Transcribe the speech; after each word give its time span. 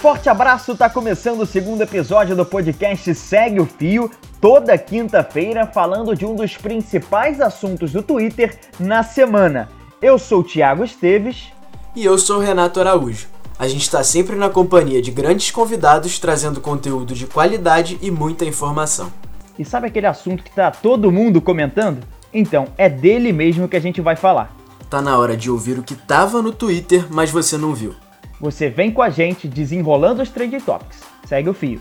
Forte 0.00 0.30
abraço, 0.30 0.74
tá 0.74 0.88
começando 0.88 1.42
o 1.42 1.46
segundo 1.46 1.82
episódio 1.82 2.34
do 2.34 2.42
podcast 2.42 3.14
Segue 3.14 3.60
o 3.60 3.66
Fio, 3.66 4.10
toda 4.40 4.78
quinta-feira 4.78 5.66
falando 5.66 6.16
de 6.16 6.24
um 6.24 6.34
dos 6.34 6.56
principais 6.56 7.38
assuntos 7.38 7.92
do 7.92 8.02
Twitter 8.02 8.58
na 8.78 9.02
semana. 9.02 9.68
Eu 10.00 10.18
sou 10.18 10.40
o 10.40 10.42
Thiago 10.42 10.84
Esteves. 10.84 11.52
E 11.94 12.02
eu 12.02 12.16
sou 12.16 12.38
o 12.38 12.40
Renato 12.40 12.80
Araújo. 12.80 13.28
A 13.58 13.68
gente 13.68 13.82
está 13.82 14.02
sempre 14.02 14.36
na 14.36 14.48
companhia 14.48 15.02
de 15.02 15.10
grandes 15.10 15.50
convidados 15.50 16.18
trazendo 16.18 16.62
conteúdo 16.62 17.12
de 17.12 17.26
qualidade 17.26 17.98
e 18.00 18.10
muita 18.10 18.46
informação. 18.46 19.12
E 19.58 19.66
sabe 19.66 19.88
aquele 19.88 20.06
assunto 20.06 20.42
que 20.42 20.50
tá 20.50 20.70
todo 20.70 21.12
mundo 21.12 21.42
comentando? 21.42 22.02
Então, 22.32 22.68
é 22.78 22.88
dele 22.88 23.34
mesmo 23.34 23.68
que 23.68 23.76
a 23.76 23.80
gente 23.80 24.00
vai 24.00 24.16
falar. 24.16 24.56
Tá 24.88 25.02
na 25.02 25.18
hora 25.18 25.36
de 25.36 25.50
ouvir 25.50 25.78
o 25.78 25.82
que 25.82 25.94
tava 25.94 26.40
no 26.40 26.52
Twitter, 26.52 27.04
mas 27.10 27.30
você 27.30 27.58
não 27.58 27.74
viu. 27.74 27.94
Você 28.40 28.70
vem 28.70 28.90
com 28.90 29.02
a 29.02 29.10
gente 29.10 29.46
desenrolando 29.46 30.22
os 30.22 30.30
trending 30.30 30.60
topics. 30.60 31.00
Segue 31.26 31.50
o 31.50 31.54
fio. 31.54 31.80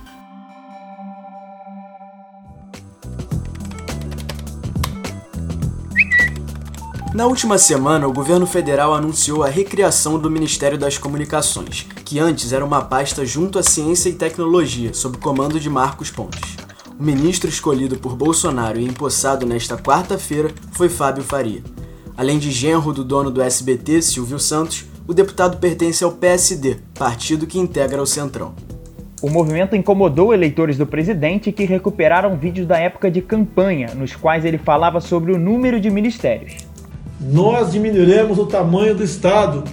Na 7.13 7.25
última 7.25 7.57
semana, 7.57 8.07
o 8.07 8.13
governo 8.13 8.45
federal 8.45 8.93
anunciou 8.93 9.43
a 9.43 9.47
recriação 9.47 10.19
do 10.19 10.29
Ministério 10.29 10.77
das 10.77 10.97
Comunicações, 10.97 11.87
que 12.05 12.19
antes 12.19 12.51
era 12.53 12.63
uma 12.63 12.83
pasta 12.83 13.25
junto 13.25 13.57
à 13.57 13.63
Ciência 13.63 14.09
e 14.09 14.13
Tecnologia, 14.13 14.93
sob 14.93 15.17
comando 15.17 15.59
de 15.59 15.69
Marcos 15.69 16.11
Pontes. 16.11 16.57
O 16.99 17.03
ministro 17.03 17.49
escolhido 17.49 17.97
por 17.97 18.15
Bolsonaro 18.15 18.79
e 18.79 18.85
empossado 18.85 19.45
nesta 19.45 19.77
quarta-feira 19.77 20.53
foi 20.73 20.89
Fábio 20.89 21.23
Faria. 21.23 21.63
Além 22.15 22.37
de 22.37 22.51
genro 22.51 22.93
do 22.93 23.03
dono 23.03 23.31
do 23.31 23.41
SBT, 23.41 24.01
Silvio 24.01 24.37
Santos, 24.37 24.85
o 25.09 25.13
deputado 25.13 25.57
pertence 25.57 26.03
ao 26.03 26.11
PSD, 26.11 26.77
partido 26.93 27.47
que 27.47 27.57
integra 27.57 27.99
o 27.99 28.05
Centrão. 28.05 28.53
O 29.23 29.27
movimento 29.27 29.75
incomodou 29.75 30.35
eleitores 30.35 30.77
do 30.77 30.85
presidente 30.85 31.51
que 31.51 31.65
recuperaram 31.65 32.37
vídeos 32.37 32.67
da 32.67 32.77
época 32.77 33.09
de 33.09 33.19
campanha, 33.19 33.95
nos 33.95 34.15
quais 34.15 34.45
ele 34.45 34.59
falava 34.59 35.01
sobre 35.01 35.31
o 35.31 35.39
número 35.39 35.79
de 35.79 35.89
ministérios. 35.89 36.57
Nós 37.19 37.71
diminuiremos 37.71 38.37
o 38.37 38.45
tamanho 38.45 38.93
do 38.93 39.03
Estado. 39.03 39.63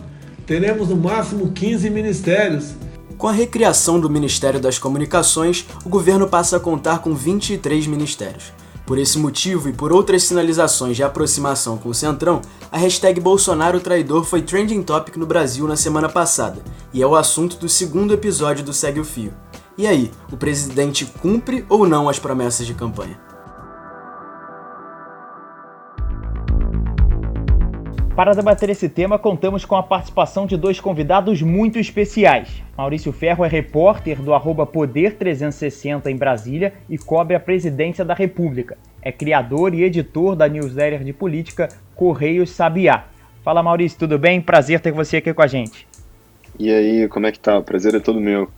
Teremos 0.46 0.88
no 0.88 0.96
máximo 0.96 1.52
15 1.52 1.90
ministérios. 1.90 2.72
Com 3.18 3.28
a 3.28 3.32
recriação 3.32 4.00
do 4.00 4.08
Ministério 4.08 4.58
das 4.58 4.78
Comunicações, 4.78 5.66
o 5.84 5.90
governo 5.90 6.26
passa 6.26 6.56
a 6.56 6.60
contar 6.60 7.00
com 7.00 7.14
23 7.14 7.86
ministérios. 7.86 8.54
Por 8.86 8.98
esse 8.98 9.18
motivo 9.18 9.68
e 9.68 9.72
por 9.72 9.92
outras 9.92 10.22
sinalizações 10.22 10.96
de 10.96 11.02
aproximação 11.02 11.76
com 11.76 11.88
o 11.88 11.94
Centrão, 11.94 12.40
a 12.70 12.78
hashtag 12.78 13.20
Bolsonaro 13.20 13.80
Traidor 13.80 14.22
foi 14.22 14.42
trending 14.42 14.80
topic 14.84 15.16
no 15.16 15.26
Brasil 15.26 15.66
na 15.66 15.74
semana 15.74 16.08
passada, 16.08 16.62
e 16.94 17.02
é 17.02 17.06
o 17.06 17.16
assunto 17.16 17.56
do 17.56 17.68
segundo 17.68 18.14
episódio 18.14 18.64
do 18.64 18.72
Segue 18.72 19.00
o 19.00 19.04
Fio. 19.04 19.34
E 19.76 19.88
aí, 19.88 20.12
o 20.32 20.36
presidente 20.36 21.04
cumpre 21.04 21.66
ou 21.68 21.86
não 21.86 22.08
as 22.08 22.20
promessas 22.20 22.64
de 22.64 22.74
campanha? 22.74 23.25
Para 28.16 28.32
debater 28.32 28.70
esse 28.70 28.88
tema, 28.88 29.18
contamos 29.18 29.66
com 29.66 29.76
a 29.76 29.82
participação 29.82 30.46
de 30.46 30.56
dois 30.56 30.80
convidados 30.80 31.42
muito 31.42 31.78
especiais. 31.78 32.48
Maurício 32.74 33.12
Ferro 33.12 33.44
é 33.44 33.48
repórter 33.48 34.22
do 34.22 34.32
Poder 34.64 35.16
360 35.16 36.10
em 36.10 36.16
Brasília 36.16 36.72
e 36.88 36.96
cobre 36.96 37.36
a 37.36 37.40
presidência 37.40 38.06
da 38.06 38.14
República. 38.14 38.78
É 39.02 39.12
criador 39.12 39.74
e 39.74 39.82
editor 39.82 40.34
da 40.34 40.48
newsletter 40.48 41.04
de 41.04 41.12
política 41.12 41.68
Correios 41.94 42.48
Sabiá. 42.48 43.04
Fala 43.44 43.62
Maurício, 43.62 43.98
tudo 43.98 44.18
bem? 44.18 44.40
Prazer 44.40 44.80
ter 44.80 44.92
você 44.92 45.18
aqui 45.18 45.34
com 45.34 45.42
a 45.42 45.46
gente. 45.46 45.86
E 46.58 46.72
aí, 46.72 47.06
como 47.08 47.26
é 47.26 47.32
que 47.32 47.38
tá? 47.38 47.58
O 47.58 47.62
prazer 47.62 47.94
é 47.94 48.00
todo 48.00 48.18
meu. 48.18 48.48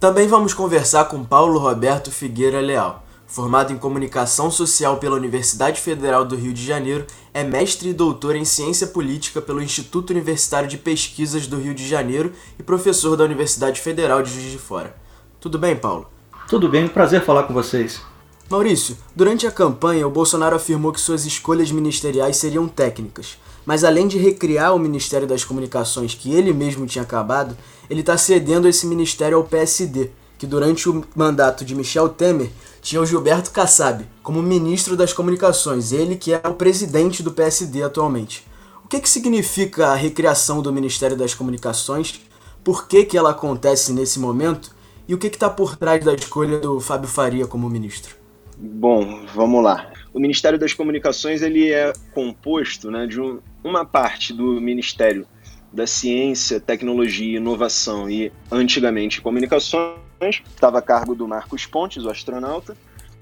Também 0.00 0.26
vamos 0.26 0.52
conversar 0.52 1.04
com 1.04 1.22
Paulo 1.22 1.60
Roberto 1.60 2.10
Figueira 2.10 2.60
Leal. 2.60 3.03
Formado 3.26 3.72
em 3.72 3.78
Comunicação 3.78 4.50
Social 4.50 4.98
pela 4.98 5.16
Universidade 5.16 5.80
Federal 5.80 6.24
do 6.24 6.36
Rio 6.36 6.52
de 6.52 6.64
Janeiro, 6.64 7.06
é 7.32 7.42
mestre 7.42 7.88
e 7.88 7.94
doutor 7.94 8.36
em 8.36 8.44
Ciência 8.44 8.86
Política 8.86 9.40
pelo 9.40 9.62
Instituto 9.62 10.10
Universitário 10.10 10.68
de 10.68 10.76
Pesquisas 10.76 11.46
do 11.46 11.58
Rio 11.58 11.74
de 11.74 11.88
Janeiro 11.88 12.32
e 12.58 12.62
professor 12.62 13.16
da 13.16 13.24
Universidade 13.24 13.80
Federal 13.80 14.22
de 14.22 14.30
Juiz 14.30 14.52
de 14.52 14.58
Fora. 14.58 14.94
Tudo 15.40 15.58
bem, 15.58 15.74
Paulo? 15.74 16.06
Tudo 16.48 16.68
bem, 16.68 16.86
prazer 16.86 17.24
falar 17.24 17.44
com 17.44 17.54
vocês. 17.54 18.00
Maurício, 18.48 18.96
durante 19.16 19.46
a 19.46 19.50
campanha, 19.50 20.06
o 20.06 20.10
Bolsonaro 20.10 20.54
afirmou 20.54 20.92
que 20.92 21.00
suas 21.00 21.24
escolhas 21.24 21.72
ministeriais 21.72 22.36
seriam 22.36 22.68
técnicas, 22.68 23.38
mas 23.64 23.82
além 23.82 24.06
de 24.06 24.18
recriar 24.18 24.74
o 24.74 24.78
Ministério 24.78 25.26
das 25.26 25.42
Comunicações 25.42 26.14
que 26.14 26.32
ele 26.32 26.52
mesmo 26.52 26.86
tinha 26.86 27.02
acabado, 27.02 27.56
ele 27.88 28.00
está 28.00 28.18
cedendo 28.18 28.68
esse 28.68 28.86
ministério 28.86 29.38
ao 29.38 29.44
PSD, 29.44 30.10
que 30.38 30.46
durante 30.46 30.88
o 30.88 31.02
mandato 31.16 31.64
de 31.64 31.74
Michel 31.74 32.10
Temer 32.10 32.50
tinha 32.84 33.00
o 33.00 33.06
Gilberto 33.06 33.50
Kassab 33.50 34.04
como 34.22 34.42
ministro 34.42 34.94
das 34.94 35.10
Comunicações, 35.10 35.90
ele 35.90 36.16
que 36.16 36.34
é 36.34 36.42
o 36.44 36.52
presidente 36.52 37.22
do 37.22 37.32
PSD 37.32 37.82
atualmente. 37.82 38.46
O 38.84 38.88
que, 38.88 39.00
que 39.00 39.08
significa 39.08 39.86
a 39.86 39.94
recriação 39.94 40.60
do 40.60 40.70
Ministério 40.70 41.16
das 41.16 41.32
Comunicações? 41.32 42.20
Por 42.62 42.86
que, 42.86 43.06
que 43.06 43.16
ela 43.16 43.30
acontece 43.30 43.90
nesse 43.94 44.20
momento? 44.20 44.76
E 45.08 45.14
o 45.14 45.18
que 45.18 45.28
está 45.28 45.48
por 45.48 45.76
trás 45.76 46.04
da 46.04 46.12
escolha 46.12 46.58
do 46.58 46.78
Fábio 46.78 47.08
Faria 47.08 47.46
como 47.46 47.70
ministro? 47.70 48.16
Bom, 48.58 49.24
vamos 49.34 49.64
lá. 49.64 49.90
O 50.12 50.20
Ministério 50.20 50.58
das 50.58 50.74
Comunicações 50.74 51.40
ele 51.40 51.72
é 51.72 51.90
composto 52.12 52.90
né, 52.90 53.06
de 53.06 53.18
um, 53.18 53.40
uma 53.64 53.86
parte 53.86 54.34
do 54.34 54.60
Ministério 54.60 55.26
da 55.72 55.86
Ciência, 55.86 56.60
Tecnologia, 56.60 57.38
Inovação 57.38 58.10
e, 58.10 58.30
antigamente, 58.52 59.22
Comunicações, 59.22 60.03
estava 60.30 60.78
a 60.78 60.82
cargo 60.82 61.14
do 61.14 61.26
Marcos 61.26 61.66
Pontes, 61.66 62.04
o 62.04 62.10
astronauta, 62.10 62.76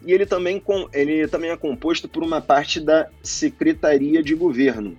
e 0.05 0.13
ele 0.13 0.27
também, 0.27 0.59
com, 0.59 0.89
ele 0.93 1.27
também 1.29 1.51
é 1.51 1.57
composto 1.57 2.09
por 2.09 2.23
uma 2.23 2.41
parte 2.41 2.81
da 2.81 3.09
Secretaria 3.23 4.23
de 4.23 4.35
Governo, 4.35 4.97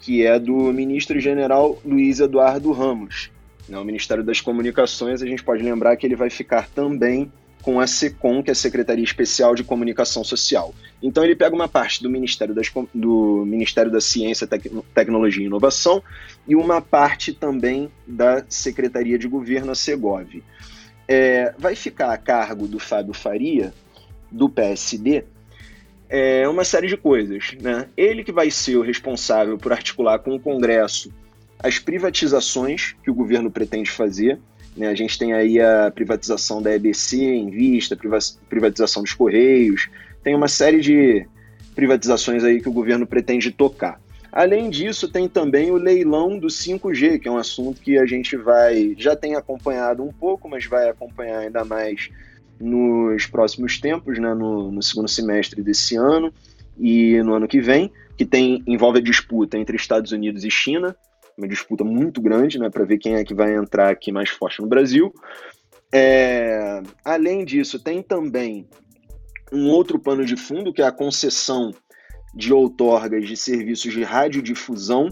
que 0.00 0.24
é 0.24 0.38
do 0.38 0.72
ministro-general 0.72 1.78
Luiz 1.84 2.20
Eduardo 2.20 2.70
Ramos. 2.72 3.30
Né, 3.68 3.78
o 3.78 3.84
Ministério 3.84 4.24
das 4.24 4.40
Comunicações, 4.40 5.22
a 5.22 5.26
gente 5.26 5.42
pode 5.42 5.62
lembrar 5.62 5.96
que 5.96 6.06
ele 6.06 6.16
vai 6.16 6.30
ficar 6.30 6.68
também 6.68 7.30
com 7.60 7.80
a 7.80 7.86
SECOM, 7.86 8.42
que 8.42 8.50
é 8.50 8.52
a 8.52 8.54
Secretaria 8.54 9.04
Especial 9.04 9.54
de 9.54 9.64
Comunicação 9.64 10.22
Social. 10.24 10.74
Então 11.02 11.24
ele 11.24 11.36
pega 11.36 11.54
uma 11.54 11.68
parte 11.68 12.02
do 12.02 12.08
Ministério, 12.08 12.54
das, 12.54 12.70
do 12.94 13.44
Ministério 13.46 13.90
da 13.90 14.00
Ciência, 14.00 14.46
Tec, 14.46 14.70
Tecnologia 14.94 15.42
e 15.42 15.46
Inovação 15.46 16.02
e 16.46 16.54
uma 16.54 16.80
parte 16.80 17.32
também 17.32 17.90
da 18.06 18.44
Secretaria 18.48 19.18
de 19.18 19.28
Governo, 19.28 19.72
a 19.72 19.74
SEGOV. 19.74 20.42
É, 21.08 21.54
vai 21.58 21.74
ficar 21.74 22.12
a 22.12 22.18
cargo 22.18 22.68
do 22.68 22.78
Fábio 22.78 23.14
Faria, 23.14 23.72
do 24.30 24.48
PSD, 24.48 25.24
é, 26.08 26.46
uma 26.48 26.64
série 26.64 26.86
de 26.86 26.96
coisas. 26.96 27.56
Né? 27.60 27.86
Ele 27.96 28.22
que 28.22 28.30
vai 28.30 28.50
ser 28.50 28.76
o 28.76 28.82
responsável 28.82 29.56
por 29.56 29.72
articular 29.72 30.18
com 30.18 30.34
o 30.34 30.40
Congresso 30.40 31.10
as 31.58 31.78
privatizações 31.78 32.94
que 33.02 33.10
o 33.10 33.14
governo 33.14 33.50
pretende 33.50 33.90
fazer, 33.90 34.38
né? 34.76 34.86
A 34.86 34.94
gente 34.94 35.18
tem 35.18 35.32
aí 35.32 35.60
a 35.60 35.90
privatização 35.90 36.62
da 36.62 36.72
EBC 36.72 37.20
em 37.20 37.50
vista, 37.50 37.98
privatização 38.48 39.02
dos 39.02 39.12
Correios, 39.12 39.88
tem 40.22 40.36
uma 40.36 40.46
série 40.46 40.80
de 40.80 41.26
privatizações 41.74 42.44
aí 42.44 42.60
que 42.60 42.68
o 42.68 42.72
governo 42.72 43.06
pretende 43.06 43.50
tocar. 43.50 44.00
Além 44.30 44.68
disso, 44.68 45.10
tem 45.10 45.28
também 45.28 45.70
o 45.70 45.76
leilão 45.76 46.38
do 46.38 46.48
5G, 46.48 47.18
que 47.18 47.28
é 47.28 47.30
um 47.30 47.38
assunto 47.38 47.80
que 47.80 47.98
a 47.98 48.06
gente 48.06 48.36
vai 48.36 48.94
já 48.98 49.16
tem 49.16 49.34
acompanhado 49.34 50.02
um 50.02 50.12
pouco, 50.12 50.48
mas 50.48 50.66
vai 50.66 50.88
acompanhar 50.88 51.40
ainda 51.40 51.64
mais 51.64 52.10
nos 52.60 53.26
próximos 53.26 53.80
tempos, 53.80 54.18
né, 54.18 54.34
no, 54.34 54.70
no 54.70 54.82
segundo 54.82 55.08
semestre 55.08 55.62
desse 55.62 55.96
ano 55.96 56.32
e 56.78 57.22
no 57.22 57.34
ano 57.34 57.48
que 57.48 57.60
vem, 57.60 57.90
que 58.16 58.24
tem 58.24 58.62
envolve 58.66 58.98
a 58.98 59.02
disputa 59.02 59.56
entre 59.56 59.76
Estados 59.76 60.12
Unidos 60.12 60.44
e 60.44 60.50
China 60.50 60.96
uma 61.38 61.46
disputa 61.46 61.84
muito 61.84 62.20
grande, 62.20 62.58
né, 62.58 62.68
para 62.68 62.84
ver 62.84 62.98
quem 62.98 63.14
é 63.14 63.24
que 63.24 63.32
vai 63.32 63.54
entrar 63.54 63.90
aqui 63.90 64.10
mais 64.10 64.28
forte 64.28 64.60
no 64.60 64.66
Brasil. 64.66 65.14
É, 65.94 66.82
além 67.04 67.44
disso, 67.44 67.78
tem 67.78 68.02
também 68.02 68.66
um 69.52 69.70
outro 69.70 69.98
pano 69.98 70.24
de 70.24 70.36
fundo, 70.36 70.72
que 70.72 70.82
é 70.82 70.86
a 70.86 70.92
concessão 70.92 71.72
de 72.38 72.52
outorgas 72.52 73.26
de 73.26 73.36
serviços 73.36 73.92
de 73.92 74.04
radiodifusão, 74.04 75.08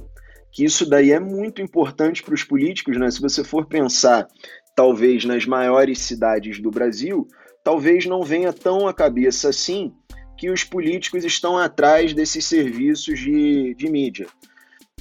que 0.52 0.64
isso 0.64 0.88
daí 0.88 1.10
é 1.10 1.18
muito 1.18 1.60
importante 1.60 2.22
para 2.22 2.34
os 2.34 2.44
políticos, 2.44 2.96
né? 2.96 3.10
Se 3.10 3.20
você 3.20 3.42
for 3.42 3.66
pensar, 3.66 4.28
talvez, 4.76 5.24
nas 5.24 5.44
maiores 5.44 5.98
cidades 5.98 6.60
do 6.60 6.70
Brasil, 6.70 7.26
talvez 7.64 8.06
não 8.06 8.22
venha 8.22 8.52
tão 8.52 8.86
à 8.86 8.94
cabeça 8.94 9.48
assim 9.48 9.92
que 10.38 10.50
os 10.50 10.62
políticos 10.62 11.24
estão 11.24 11.58
atrás 11.58 12.14
desses 12.14 12.44
serviços 12.44 13.18
de, 13.18 13.74
de 13.74 13.90
mídia. 13.90 14.28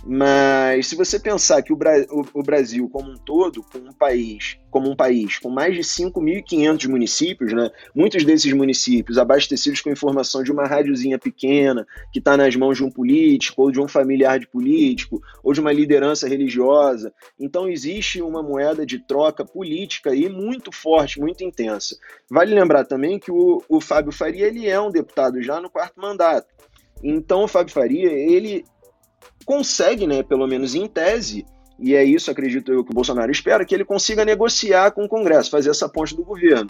Mas 0.08 0.88
se 0.88 0.96
você 0.96 1.20
pensar 1.20 1.64
que 1.64 1.74
o, 1.74 1.76
Bra 1.76 2.06
o, 2.12 2.24
o 2.36 2.44
Brasil 2.44 2.88
como 2.90 3.10
um 3.10 3.18
todo, 3.18 3.64
como 3.64 3.88
um 3.88 3.92
país, 3.92 4.56
como 4.70 4.88
um 4.88 4.96
país 4.96 5.40
com 5.40 5.50
mais 5.50 5.74
de 5.74 5.82
5.500 5.82 6.88
municípios, 6.88 7.52
né, 7.54 7.72
muitos 7.96 8.24
desses 8.24 8.54
municípios 8.54 9.18
abastecidos 9.18 9.82
com 9.82 9.90
informação 9.90 10.44
de 10.44 10.52
uma 10.52 10.68
rádiozinha 10.68 11.18
pequena 11.18 11.88
que 12.14 12.20
está 12.20 12.38
nas 12.38 12.56
mãos 12.56 12.78
de 12.78 12.84
um 12.84 12.92
político 12.92 13.64
ou 13.64 13.72
de 13.72 13.82
um 13.82 13.88
familiar 13.88 14.38
de 14.38 14.48
político 14.48 15.20
ou 15.44 15.54
de 15.54 15.60
uma 15.60 15.74
liderança 15.74 16.28
religiosa, 16.28 17.12
então 17.40 17.68
existe 17.68 18.22
uma 18.22 18.44
moeda 18.44 18.86
de 18.86 19.00
troca 19.00 19.44
política 19.44 20.12
aí 20.12 20.30
muito 20.30 20.72
forte, 20.72 21.20
muito 21.20 21.44
intensa. 21.44 21.98
Vale 22.30 22.54
lembrar 22.54 22.86
também 22.86 23.18
que 23.18 23.32
o, 23.32 23.64
o 23.68 23.82
Fábio 23.82 24.12
Faria 24.12 24.46
ele 24.46 24.68
é 24.68 24.80
um 24.80 24.92
deputado 24.92 25.42
já 25.42 25.60
no 25.60 25.70
quarto 25.70 26.00
mandato. 26.00 26.54
Então 27.04 27.44
o 27.44 27.48
Fábio 27.48 27.74
Faria 27.74 28.12
ele 28.12 28.64
consegue, 29.46 30.08
né, 30.08 30.24
pelo 30.24 30.48
menos 30.48 30.76
em 30.76 30.88
tese, 30.88 31.46
e 31.80 31.94
é 31.94 32.04
isso, 32.04 32.32
acredito 32.32 32.72
eu, 32.72 32.84
que 32.84 32.92
o 32.92 32.96
Bolsonaro 32.96 33.32
espera, 33.32 33.66
que 33.66 33.76
ele 33.76 33.86
consiga 33.86 34.26
negociar 34.26 34.92
com 34.92 35.04
o 35.04 35.10
Congresso, 35.10 35.52
fazer 35.52 35.70
essa 35.70 35.90
ponte 35.90 36.16
do 36.16 36.24
governo. 36.24 36.70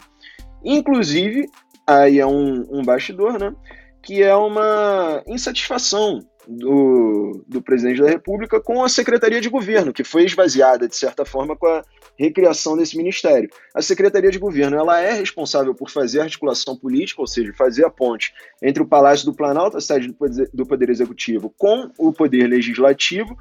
Inclusive, 0.63 1.48
aí 1.86 2.19
é 2.19 2.25
um, 2.25 2.66
um 2.69 2.83
bastidor, 2.83 3.39
né, 3.39 3.54
que 4.01 4.22
é 4.22 4.36
uma 4.36 5.24
insatisfação 5.27 6.19
do, 6.48 7.44
do 7.48 7.62
presidente 7.62 8.02
da 8.02 8.10
República 8.10 8.60
com 8.60 8.84
a 8.84 8.90
Secretaria 8.90 9.42
de 9.42 9.50
Governo, 9.50 9.94
que 9.94 10.04
foi 10.04 10.24
esvaziada, 10.26 10.88
de 10.88 10.96
certa 10.96 11.26
forma, 11.26 11.56
com 11.56 11.68
a 11.68 11.84
recriação 12.18 12.78
desse 12.78 12.96
ministério. 12.98 13.50
A 13.74 13.82
Secretaria 13.82 14.32
de 14.32 14.40
Governo 14.40 14.78
ela 14.78 15.02
é 15.02 15.14
responsável 15.14 15.74
por 15.74 15.90
fazer 15.90 16.20
a 16.20 16.24
articulação 16.24 16.76
política, 16.76 17.22
ou 17.22 17.28
seja, 17.28 17.54
fazer 17.54 17.86
a 17.86 17.90
ponte 17.90 18.34
entre 18.62 18.82
o 18.82 18.88
Palácio 18.88 19.26
do 19.26 19.34
Planalto, 19.34 19.78
a 19.78 19.82
sede 19.82 20.08
do 20.08 20.14
Poder, 20.14 20.50
do 20.54 20.66
poder 20.66 20.90
Executivo, 20.90 21.54
com 21.58 21.92
o 21.98 22.14
Poder 22.14 22.48
Legislativo, 22.48 23.38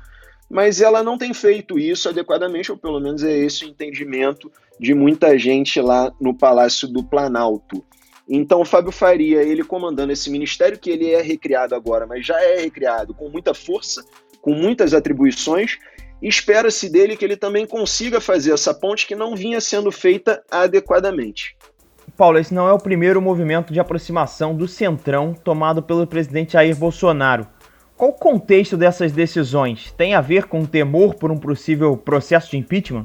mas 0.50 0.80
ela 0.80 1.02
não 1.02 1.16
tem 1.16 1.32
feito 1.32 1.78
isso 1.78 2.08
adequadamente, 2.08 2.70
ou 2.70 2.78
pelo 2.78 3.00
menos 3.00 3.22
é 3.22 3.36
esse 3.36 3.64
o 3.64 3.68
entendimento 3.68 4.50
de 4.78 4.94
muita 4.94 5.38
gente 5.38 5.80
lá 5.80 6.12
no 6.20 6.36
Palácio 6.36 6.86
do 6.88 7.02
Planalto. 7.02 7.84
Então, 8.28 8.60
o 8.60 8.64
Fábio 8.64 8.90
Faria, 8.90 9.42
ele 9.42 9.62
comandando 9.62 10.12
esse 10.12 10.30
ministério, 10.30 10.78
que 10.78 10.90
ele 10.90 11.10
é 11.10 11.20
recriado 11.20 11.74
agora, 11.74 12.06
mas 12.06 12.24
já 12.24 12.40
é 12.42 12.60
recriado 12.60 13.12
com 13.12 13.28
muita 13.28 13.52
força, 13.52 14.02
com 14.40 14.54
muitas 14.54 14.94
atribuições, 14.94 15.78
espera-se 16.22 16.88
dele 16.88 17.16
que 17.16 17.24
ele 17.24 17.36
também 17.36 17.66
consiga 17.66 18.20
fazer 18.20 18.52
essa 18.52 18.72
ponte 18.72 19.06
que 19.06 19.14
não 19.14 19.36
vinha 19.36 19.60
sendo 19.60 19.92
feita 19.92 20.42
adequadamente. 20.50 21.56
Paulo, 22.16 22.38
esse 22.38 22.54
não 22.54 22.68
é 22.68 22.72
o 22.72 22.78
primeiro 22.78 23.20
movimento 23.20 23.72
de 23.72 23.80
aproximação 23.80 24.54
do 24.54 24.68
Centrão 24.68 25.34
tomado 25.34 25.82
pelo 25.82 26.06
presidente 26.06 26.52
Jair 26.52 26.76
Bolsonaro. 26.76 27.46
Qual 27.96 28.10
o 28.10 28.14
contexto 28.14 28.76
dessas 28.76 29.12
decisões? 29.12 29.92
Tem 29.92 30.14
a 30.14 30.20
ver 30.20 30.44
com 30.44 30.60
o 30.60 30.66
temor 30.66 31.14
por 31.14 31.30
um 31.30 31.36
possível 31.36 31.96
processo 31.96 32.50
de 32.50 32.56
impeachment? 32.56 33.04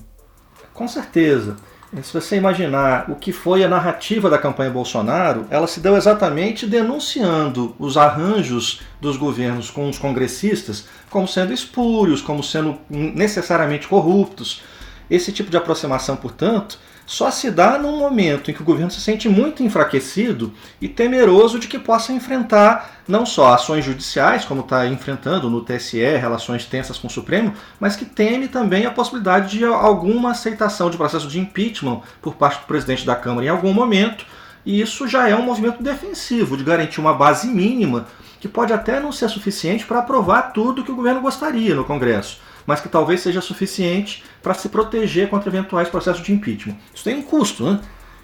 Com 0.73 0.87
certeza. 0.87 1.57
Se 2.03 2.13
você 2.13 2.37
imaginar 2.37 3.09
o 3.09 3.15
que 3.15 3.31
foi 3.31 3.63
a 3.63 3.67
narrativa 3.67 4.29
da 4.29 4.37
campanha 4.37 4.69
Bolsonaro, 4.69 5.47
ela 5.49 5.65
se 5.65 5.79
deu 5.79 5.97
exatamente 5.97 6.67
denunciando 6.67 7.75
os 7.79 7.97
arranjos 7.97 8.81
dos 9.01 9.17
governos 9.17 9.71
com 9.71 9.89
os 9.89 9.97
congressistas 9.97 10.85
como 11.09 11.27
sendo 11.27 11.51
espúrios, 11.51 12.21
como 12.21 12.43
sendo 12.43 12.77
necessariamente 12.89 13.87
corruptos. 13.87 14.61
Esse 15.09 15.31
tipo 15.31 15.49
de 15.49 15.57
aproximação, 15.57 16.15
portanto, 16.15 16.77
só 17.09 17.31
se 17.31 17.49
dá 17.49 17.79
num 17.79 17.97
momento 17.97 18.51
em 18.51 18.53
que 18.53 18.61
o 18.61 18.63
governo 18.63 18.91
se 18.91 19.01
sente 19.01 19.27
muito 19.27 19.63
enfraquecido 19.63 20.53
e 20.79 20.87
temeroso 20.87 21.57
de 21.57 21.67
que 21.67 21.79
possa 21.79 22.13
enfrentar 22.13 23.01
não 23.07 23.25
só 23.25 23.51
ações 23.51 23.83
judiciais, 23.83 24.45
como 24.45 24.61
está 24.61 24.85
enfrentando 24.85 25.49
no 25.49 25.61
TSE, 25.61 25.97
relações 25.97 26.67
tensas 26.67 26.99
com 26.99 27.07
o 27.07 27.09
Supremo, 27.09 27.51
mas 27.79 27.95
que 27.95 28.05
teme 28.05 28.47
também 28.47 28.85
a 28.85 28.91
possibilidade 28.91 29.57
de 29.57 29.65
alguma 29.65 30.31
aceitação 30.31 30.91
de 30.91 30.97
processo 30.97 31.27
de 31.27 31.39
impeachment 31.39 32.01
por 32.21 32.35
parte 32.35 32.59
do 32.59 32.67
presidente 32.67 33.03
da 33.03 33.15
Câmara 33.15 33.47
em 33.47 33.49
algum 33.49 33.73
momento. 33.73 34.23
E 34.63 34.79
isso 34.79 35.07
já 35.07 35.27
é 35.27 35.35
um 35.35 35.41
movimento 35.41 35.81
defensivo, 35.81 36.55
de 36.55 36.63
garantir 36.63 37.01
uma 37.01 37.15
base 37.15 37.47
mínima, 37.47 38.05
que 38.39 38.47
pode 38.47 38.71
até 38.71 38.99
não 38.99 39.11
ser 39.11 39.29
suficiente 39.29 39.83
para 39.83 39.97
aprovar 39.97 40.53
tudo 40.53 40.83
que 40.83 40.91
o 40.91 40.95
governo 40.95 41.21
gostaria 41.21 41.73
no 41.73 41.85
Congresso 41.85 42.37
mas 42.69 42.81
que 42.81 42.87
talvez 42.87 43.21
seja 43.21 43.41
suficiente 43.41 44.23
para 44.43 44.53
se 44.53 44.69
proteger 44.69 45.27
contra 45.27 45.49
eventuais 45.49 45.89
processos 45.89 46.21
de 46.21 46.31
impeachment. 46.31 46.75
Isso 46.93 47.03
tem 47.03 47.15
um 47.15 47.23
custo, 47.23 47.63
né? 47.63 47.79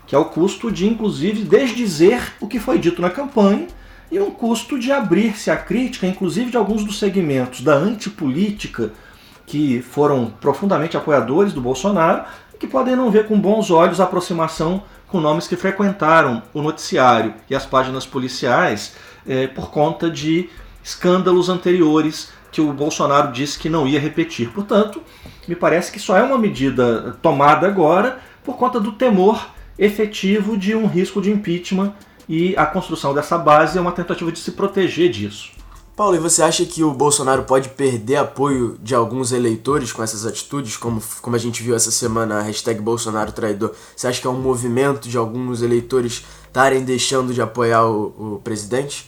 que 0.06 0.14
é 0.14 0.20
o 0.20 0.26
custo 0.26 0.72
de, 0.72 0.86
inclusive, 0.86 1.42
desdizer 1.42 2.22
o 2.40 2.48
que 2.48 2.60
foi 2.60 2.78
dito 2.78 3.02
na 3.02 3.10
campanha 3.10 3.66
e 4.12 4.20
um 4.20 4.30
custo 4.30 4.78
de 4.78 4.92
abrir-se 4.92 5.50
à 5.50 5.58
crítica, 5.58 6.06
inclusive 6.06 6.52
de 6.52 6.58
alguns 6.58 6.86
dos 6.86 7.00
segmentos 7.00 7.62
da 7.62 7.74
antipolítica 7.74 8.94
que 9.48 9.82
foram 9.82 10.28
profundamente 10.40 10.96
apoiadores 10.96 11.52
do 11.52 11.60
Bolsonaro 11.60 12.26
e 12.54 12.58
que 12.60 12.68
podem 12.68 12.96
não 12.96 13.10
ver 13.10 13.28
com 13.28 13.40
bons 13.40 13.72
olhos 13.72 14.00
a 14.00 14.04
aproximação 14.04 14.84
com 15.08 15.20
nomes 15.20 15.48
que 15.48 15.56
frequentaram 15.56 16.44
o 16.54 16.62
noticiário 16.62 17.34
e 17.50 17.56
as 17.56 17.66
páginas 17.66 18.06
policiais 18.06 18.94
eh, 19.28 19.48
por 19.48 19.72
conta 19.72 20.08
de 20.08 20.52
escândalos 20.84 21.50
anteriores 21.50 22.32
que 22.56 22.62
o 22.62 22.72
Bolsonaro 22.72 23.34
disse 23.34 23.60
que 23.60 23.68
não 23.68 23.86
ia 23.86 24.00
repetir. 24.00 24.50
Portanto, 24.50 25.02
me 25.46 25.58
parece 25.58 25.92
que 25.92 26.00
só 26.00 26.16
é 26.16 26.24
uma 26.24 26.38
medida 26.38 27.18
tomada 27.22 27.68
agora 27.68 28.20
por 28.46 28.56
conta 28.56 28.80
do 28.80 28.94
temor 28.94 29.50
efetivo 29.78 30.56
de 30.56 30.74
um 30.74 30.88
risco 30.88 31.22
de 31.22 31.30
impeachment 31.30 31.94
e 32.30 32.56
a 32.56 32.66
construção 32.66 33.14
dessa 33.14 33.38
base 33.38 33.78
é 33.78 33.82
uma 33.82 33.92
tentativa 33.92 34.32
de 34.32 34.40
se 34.40 34.54
proteger 34.54 35.12
disso. 35.12 35.52
Paulo, 35.98 36.16
e 36.16 36.20
você 36.20 36.42
acha 36.42 36.66
que 36.66 36.82
o 36.82 36.94
Bolsonaro 36.94 37.44
pode 37.44 37.68
perder 37.68 38.16
apoio 38.16 38.78
de 38.82 38.96
alguns 38.96 39.34
eleitores 39.34 39.92
com 39.92 40.02
essas 40.02 40.26
atitudes, 40.26 40.78
como, 40.78 41.04
como 41.22 41.36
a 41.36 41.40
gente 41.40 41.62
viu 41.62 41.76
essa 41.76 41.92
semana 41.92 42.40
a 42.40 42.42
hashtag 42.42 42.80
Bolsonaro 42.80 43.34
traidor? 43.34 43.74
Você 43.94 44.08
acha 44.08 44.22
que 44.22 44.28
é 44.28 44.30
um 44.30 44.40
movimento 44.40 45.10
de 45.10 45.18
alguns 45.18 45.62
eleitores 45.62 46.24
estarem 46.48 46.86
deixando 46.86 47.34
de 47.34 47.42
apoiar 47.42 47.84
o, 47.86 48.36
o 48.36 48.42
presidente? 48.42 49.06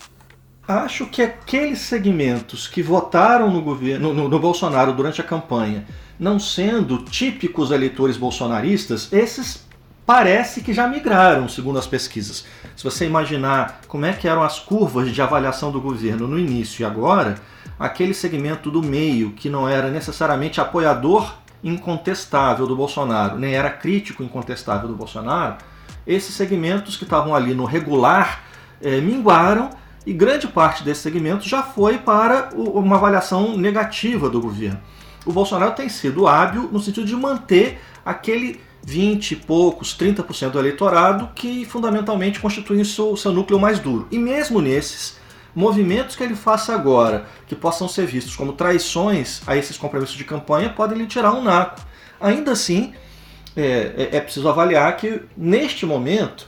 Acho 0.68 1.06
que 1.06 1.22
aqueles 1.22 1.80
segmentos 1.80 2.68
que 2.68 2.84
votaram 2.84 3.50
no 3.50 3.62
governo, 3.62 4.14
no, 4.14 4.28
no, 4.28 4.40
Bolsonaro 4.40 4.92
durante 4.92 5.22
a 5.22 5.24
campanha, 5.24 5.86
não 6.20 6.40
sendo 6.40 6.98
típicos 6.98 7.72
eleitores 7.72 8.18
bolsonaristas, 8.18 9.12
esses 9.14 9.66
parece 10.06 10.62
que 10.62 10.74
já 10.74 10.88
migraram, 10.88 11.48
segundo 11.48 11.80
as 11.80 11.88
pesquisas. 11.88 12.46
Se 12.76 12.84
você 12.84 13.06
imaginar 13.06 13.82
como 13.88 14.06
é 14.06 14.14
que 14.14 14.28
eram 14.28 14.44
as 14.44 14.60
curvas 14.60 15.12
de 15.12 15.22
avaliação 15.22 15.72
do 15.72 15.80
governo 15.80 16.28
no 16.28 16.40
início 16.40 16.82
e 16.82 16.86
agora, 16.86 17.36
aquele 17.80 18.14
segmento 18.14 18.70
do 18.70 18.82
meio 18.82 19.32
que 19.32 19.50
não 19.50 19.68
era 19.68 19.90
necessariamente 19.90 20.60
apoiador 20.60 21.34
incontestável 21.64 22.68
do 22.68 22.76
Bolsonaro, 22.76 23.38
nem 23.38 23.54
era 23.54 23.70
crítico 23.70 24.24
incontestável 24.24 24.88
do 24.88 24.96
Bolsonaro, 24.96 25.58
esses 26.06 26.36
segmentos 26.36 26.96
que 26.96 27.04
estavam 27.04 27.36
ali 27.36 27.54
no 27.54 27.66
regular 27.66 28.44
eh, 28.82 29.02
minguaram 29.02 29.70
e 30.08 30.14
grande 30.14 30.48
parte 30.48 30.86
desse 30.86 31.02
segmento 31.02 31.48
já 31.48 31.62
foi 31.62 31.98
para 31.98 32.50
uma 32.56 32.96
avaliação 32.96 33.58
negativa 33.58 34.30
do 34.30 34.40
governo. 34.40 34.80
O 35.26 35.34
Bolsonaro 35.34 35.74
tem 35.74 35.90
sido 35.90 36.26
hábil 36.26 36.70
no 36.72 36.80
sentido 36.80 37.06
de 37.06 37.14
manter 37.14 37.78
aquele 38.06 38.62
20 38.84 39.32
e 39.32 39.36
poucos, 39.36 39.98
30% 39.98 40.52
do 40.52 40.60
eleitorado 40.60 41.30
que 41.36 41.66
fundamentalmente 41.66 42.40
constituem 42.40 42.80
o 42.80 42.86
seu, 42.86 43.18
seu 43.18 43.34
núcleo 43.34 43.60
mais 43.60 43.80
duro. 43.80 44.08
E 44.10 44.18
mesmo 44.18 44.62
nesses, 44.62 45.18
movimentos 45.54 46.16
que 46.16 46.24
ele 46.24 46.36
faça 46.36 46.74
agora, 46.74 47.26
que 47.46 47.56
possam 47.56 47.90
ser 47.90 48.06
vistos 48.06 48.36
como 48.36 48.54
traições 48.54 49.42
a 49.46 49.58
esses 49.58 49.76
compromissos 49.76 50.16
de 50.16 50.24
campanha, 50.24 50.70
podem 50.70 51.00
lhe 51.00 51.08
tirar 51.08 51.34
um 51.34 51.44
naco. 51.44 51.82
Ainda 52.22 52.52
assim, 52.52 52.94
é, 53.58 54.10
é, 54.14 54.18
é 54.18 54.22
preciso 54.22 54.48
avaliar 54.48 54.96
que, 54.96 55.24
neste 55.36 55.86
momento, 55.86 56.46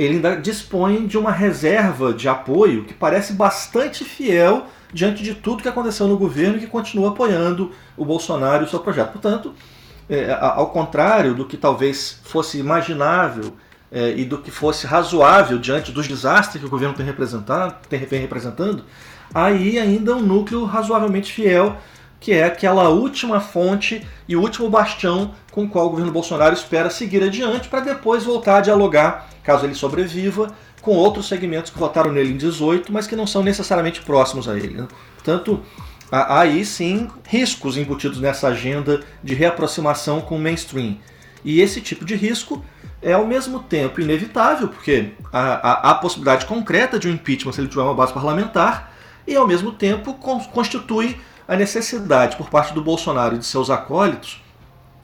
ele 0.00 0.14
ainda 0.16 0.36
dispõe 0.36 1.06
de 1.06 1.18
uma 1.18 1.30
reserva 1.30 2.12
de 2.12 2.28
apoio 2.28 2.84
que 2.84 2.94
parece 2.94 3.32
bastante 3.32 4.04
fiel 4.04 4.66
diante 4.92 5.22
de 5.22 5.34
tudo 5.34 5.62
que 5.62 5.68
aconteceu 5.68 6.08
no 6.08 6.16
governo 6.16 6.56
e 6.56 6.60
que 6.60 6.66
continua 6.66 7.10
apoiando 7.10 7.70
o 7.96 8.04
Bolsonaro 8.04 8.64
e 8.64 8.66
o 8.66 8.68
seu 8.68 8.80
projeto. 8.80 9.12
Portanto, 9.12 9.54
é, 10.08 10.36
ao 10.40 10.70
contrário 10.70 11.34
do 11.34 11.44
que 11.44 11.56
talvez 11.56 12.20
fosse 12.24 12.58
imaginável 12.58 13.52
é, 13.92 14.10
e 14.16 14.24
do 14.24 14.38
que 14.38 14.50
fosse 14.50 14.86
razoável 14.86 15.58
diante 15.58 15.92
dos 15.92 16.08
desastres 16.08 16.60
que 16.60 16.66
o 16.66 16.70
governo 16.70 16.94
tem, 16.94 17.06
representado, 17.06 17.76
tem, 17.88 18.00
vem 18.00 18.20
representando, 18.20 18.84
aí 19.34 19.78
ainda 19.78 20.16
um 20.16 20.20
núcleo 20.20 20.64
razoavelmente 20.64 21.32
fiel, 21.32 21.76
que 22.20 22.32
é 22.32 22.44
aquela 22.44 22.90
última 22.90 23.40
fonte 23.40 24.06
e 24.28 24.36
último 24.36 24.68
bastião 24.68 25.34
com 25.50 25.64
o 25.64 25.68
qual 25.68 25.86
o 25.86 25.90
governo 25.90 26.12
Bolsonaro 26.12 26.54
espera 26.54 26.90
seguir 26.90 27.22
adiante 27.22 27.68
para 27.68 27.80
depois 27.80 28.22
voltar 28.22 28.58
a 28.58 28.60
dialogar 28.60 29.30
caso 29.42 29.66
ele 29.66 29.74
sobreviva, 29.74 30.54
com 30.80 30.92
outros 30.92 31.28
segmentos 31.28 31.70
que 31.70 31.78
votaram 31.78 32.12
nele 32.12 32.32
em 32.32 32.36
18, 32.36 32.92
mas 32.92 33.06
que 33.06 33.16
não 33.16 33.26
são 33.26 33.42
necessariamente 33.42 34.00
próximos 34.02 34.48
a 34.48 34.56
ele. 34.56 34.74
Né? 34.74 34.88
Portanto, 35.14 35.60
há 36.10 36.40
aí 36.40 36.64
sim 36.64 37.08
riscos 37.26 37.76
embutidos 37.76 38.20
nessa 38.20 38.48
agenda 38.48 39.00
de 39.22 39.34
reaproximação 39.34 40.20
com 40.20 40.36
o 40.36 40.38
mainstream. 40.38 40.96
E 41.44 41.60
esse 41.60 41.80
tipo 41.80 42.04
de 42.04 42.14
risco 42.14 42.64
é 43.02 43.12
ao 43.12 43.26
mesmo 43.26 43.60
tempo 43.60 44.00
inevitável, 44.00 44.68
porque 44.68 45.12
há, 45.32 45.88
há, 45.88 45.90
a 45.90 45.94
possibilidade 45.94 46.46
concreta 46.46 46.98
de 46.98 47.08
um 47.08 47.12
impeachment 47.12 47.52
se 47.52 47.60
ele 47.60 47.68
tiver 47.68 47.82
uma 47.82 47.94
base 47.94 48.12
parlamentar, 48.12 48.92
e 49.26 49.36
ao 49.36 49.46
mesmo 49.46 49.72
tempo 49.72 50.14
constitui 50.14 51.16
a 51.50 51.56
necessidade 51.56 52.36
por 52.36 52.48
parte 52.48 52.72
do 52.72 52.80
Bolsonaro 52.80 53.34
e 53.34 53.38
de 53.38 53.44
seus 53.44 53.70
acólitos 53.70 54.40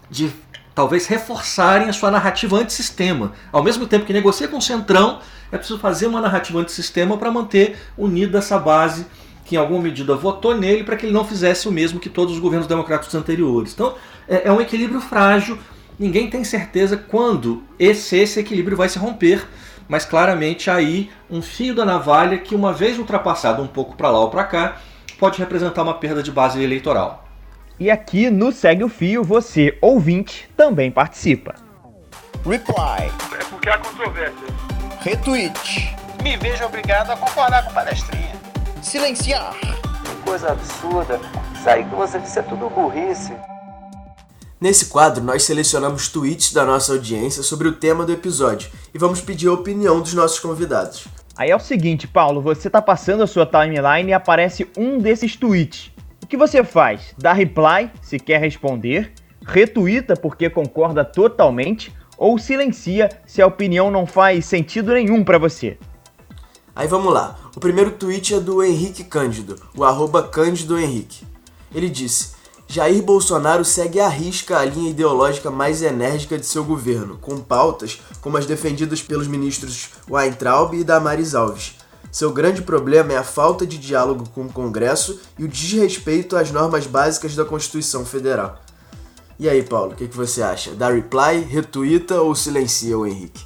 de 0.09 0.31
talvez 0.77 1.09
reforçarem 1.09 1.89
a 1.89 1.93
sua 1.93 2.09
narrativa 2.09 2.57
antissistema. 2.57 3.33
Ao 3.51 3.65
mesmo 3.65 3.85
tempo 3.85 4.07
que 4.07 4.13
negocia 4.13 4.47
com 4.47 4.59
o 4.59 4.63
Centrão, 4.63 5.19
é 5.51 5.57
preciso 5.59 5.81
fazer 5.81 6.07
uma 6.07 6.21
narrativa 6.21 6.61
antissistema 6.61 7.19
para 7.19 7.33
manter 7.33 7.77
unida 7.99 8.39
essa 8.39 8.61
base 8.61 9.07
que 9.45 9.57
em 9.57 9.59
alguma 9.59 9.83
medida 9.83 10.15
votou 10.15 10.57
nele 10.57 10.85
para 10.85 10.95
que 10.97 11.07
ele 11.07 11.13
não 11.13 11.25
fizesse 11.25 11.69
o 11.69 11.73
mesmo 11.73 11.99
que 11.99 12.09
todos 12.09 12.35
os 12.35 12.39
governos 12.39 12.69
democráticos 12.69 13.17
anteriores. 13.17 13.73
Então 13.73 13.97
é, 14.29 14.47
é 14.47 14.53
um 14.53 14.61
equilíbrio 14.61 15.01
frágil, 15.01 15.59
ninguém 15.99 16.31
tem 16.31 16.45
certeza 16.45 16.97
quando 16.97 17.65
esse, 17.77 18.17
esse 18.17 18.39
equilíbrio 18.39 18.77
vai 18.77 18.89
se 18.89 19.01
romper, 19.01 19.45
mas 19.89 20.05
claramente 20.05 20.71
aí 20.71 21.11
um 21.29 21.43
fio 21.43 21.75
da 21.75 21.85
navalha 21.85 22.39
que, 22.39 22.55
uma 22.55 22.73
vez 22.73 23.01
ultrapassado 23.01 23.61
um 23.61 23.67
pouco 23.67 23.97
para 23.97 24.13
lá 24.13 24.21
ou 24.21 24.31
para 24.31 24.45
cá, 24.45 24.77
pode 25.19 25.39
representar 25.39 25.83
uma 25.83 25.95
perda 25.95 26.23
de 26.23 26.31
base 26.31 26.63
eleitoral. 26.63 27.25
E 27.79 27.91
aqui 27.91 28.31
no 28.31 28.53
Segue 28.53 28.85
o 28.85 28.89
Fio, 28.89 29.23
você, 29.23 29.77
ouvinte, 29.83 30.49
também 30.57 30.91
participa. 30.91 31.55
Reply. 32.45 33.11
É 33.39 33.45
porque 33.51 33.69
há 33.69 33.79
controvérsia. 33.79 34.47
Retweet. 35.01 35.95
Me 36.23 36.37
vejo 36.37 36.65
obrigado 36.65 37.11
a 37.11 37.17
concordar 37.17 37.65
com 37.67 37.75
palestrinha. 37.75 38.35
Silenciar. 38.83 39.55
Que 39.55 40.15
coisa 40.25 40.53
absurda. 40.53 41.21
Isso 41.55 41.69
aí 41.69 41.85
que 41.85 41.95
você 41.95 42.19
disse 42.19 42.39
é 42.39 42.43
tudo 42.43 42.71
burrice. 42.71 43.35
Nesse 44.59 44.87
quadro, 44.87 45.23
nós 45.23 45.43
selecionamos 45.43 46.09
tweets 46.09 46.53
da 46.53 46.65
nossa 46.65 46.93
audiência 46.93 47.43
sobre 47.43 47.69
o 47.69 47.73
tema 47.73 48.07
do 48.07 48.13
episódio 48.13 48.71
e 48.95 48.99
vamos 48.99 49.21
pedir 49.21 49.49
a 49.49 49.53
opinião 49.53 50.01
dos 50.01 50.15
nossos 50.15 50.39
convidados. 50.39 51.07
Aí 51.37 51.51
é 51.51 51.57
o 51.57 51.61
seguinte, 51.61 52.09
Paulo, 52.09 52.41
você 52.41 52.71
tá 52.71 52.81
passando 52.81 53.23
a 53.23 53.27
sua 53.27 53.45
timeline 53.45 54.09
e 54.09 54.15
aparece 54.15 54.67
um 54.75 54.99
desses 54.99 55.37
tweets. 55.37 55.91
O 56.23 56.27
que 56.27 56.37
você 56.37 56.65
faz? 56.65 57.15
Dá 57.19 57.35
reply 57.35 57.91
se 58.01 58.19
quer 58.19 58.41
responder, 58.41 59.13
retuita 59.45 60.17
porque 60.17 60.49
concorda 60.49 61.05
totalmente 61.05 61.93
ou 62.17 62.39
silencia 62.39 63.11
se 63.27 63.43
a 63.43 63.47
opinião 63.47 63.91
não 63.91 64.07
faz 64.07 64.47
sentido 64.47 64.95
nenhum 64.95 65.23
para 65.23 65.37
você. 65.37 65.77
Aí 66.75 66.89
vamos 66.89 67.13
lá. 67.13 67.39
O 67.55 67.61
primeiro 67.61 67.91
tweet 67.91 68.35
é 68.35 68.41
do 68.41 68.63
Henrique 68.63 69.05
Cândido, 69.05 69.61
o 69.77 69.85
arroba 69.85 70.23
Cândido 70.23 70.79
Henrique. 70.79 71.27
Ele 71.75 71.91
disse: 71.91 72.36
Jair 72.69 73.01
Bolsonaro 73.01 73.65
segue 73.65 74.01
à 74.01 74.09
risca 74.09 74.59
a 74.59 74.65
linha 74.65 74.91
ideológica 74.91 75.51
mais 75.51 75.83
enérgica 75.83 76.37
de 76.37 76.45
seu 76.45 76.65
governo, 76.65 77.17
com 77.19 77.39
pautas 77.39 78.01
como 78.21 78.37
as 78.37 78.45
defendidas 78.45 79.01
pelos 79.01 79.29
ministros 79.29 79.91
Weintraub 80.11 80.75
e 80.75 80.83
Damares 80.83 81.35
Alves. 81.35 81.77
Seu 82.11 82.33
grande 82.33 82.63
problema 82.63 83.13
é 83.13 83.17
a 83.17 83.23
falta 83.23 83.65
de 83.65 83.79
diálogo 83.79 84.29
com 84.31 84.43
o 84.43 84.53
Congresso 84.53 85.21
e 85.39 85.45
o 85.45 85.49
desrespeito 85.49 86.37
às 86.37 86.51
normas 86.51 86.87
básicas 86.87 87.37
da 87.37 87.45
Constituição 87.45 88.05
Federal. 88.05 88.61
E 89.39 89.49
aí, 89.49 89.63
Paulo, 89.63 89.93
o 89.93 89.95
que, 89.95 90.09
que 90.09 90.17
você 90.17 90.43
acha? 90.43 90.75
Dá 90.75 90.89
reply, 90.89 91.43
retuita 91.43 92.21
ou 92.21 92.35
silencia 92.35 92.99
o 92.99 93.07
Henrique? 93.07 93.45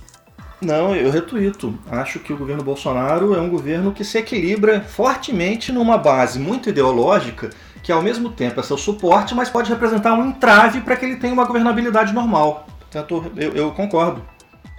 Não, 0.61 0.95
eu 0.95 1.11
retuito. 1.11 1.75
Acho 1.91 2.19
que 2.21 2.33
o 2.33 2.37
governo 2.37 2.63
Bolsonaro 2.63 3.35
é 3.35 3.41
um 3.41 3.49
governo 3.49 3.93
que 3.93 4.05
se 4.05 4.19
equilibra 4.19 4.83
fortemente 4.83 5.73
numa 5.73 5.97
base 5.97 6.39
muito 6.39 6.69
ideológica 6.69 7.51
que 7.83 7.93
ao 7.93 8.03
mesmo 8.03 8.31
tempo 8.31 8.61
é 8.61 8.63
seu 8.63 8.77
suporte, 8.77 9.35
mas 9.35 9.49
pode 9.49 9.71
representar 9.71 10.15
um 10.15 10.29
entrave 10.29 10.81
para 10.81 10.97
que 10.97 11.05
ele 11.05 11.17
tenha 11.17 11.33
uma 11.33 11.45
governabilidade 11.45 12.13
normal. 12.13 12.67
Portanto, 12.79 13.33
eu, 13.37 13.53
eu 13.53 13.71
concordo. 13.73 14.23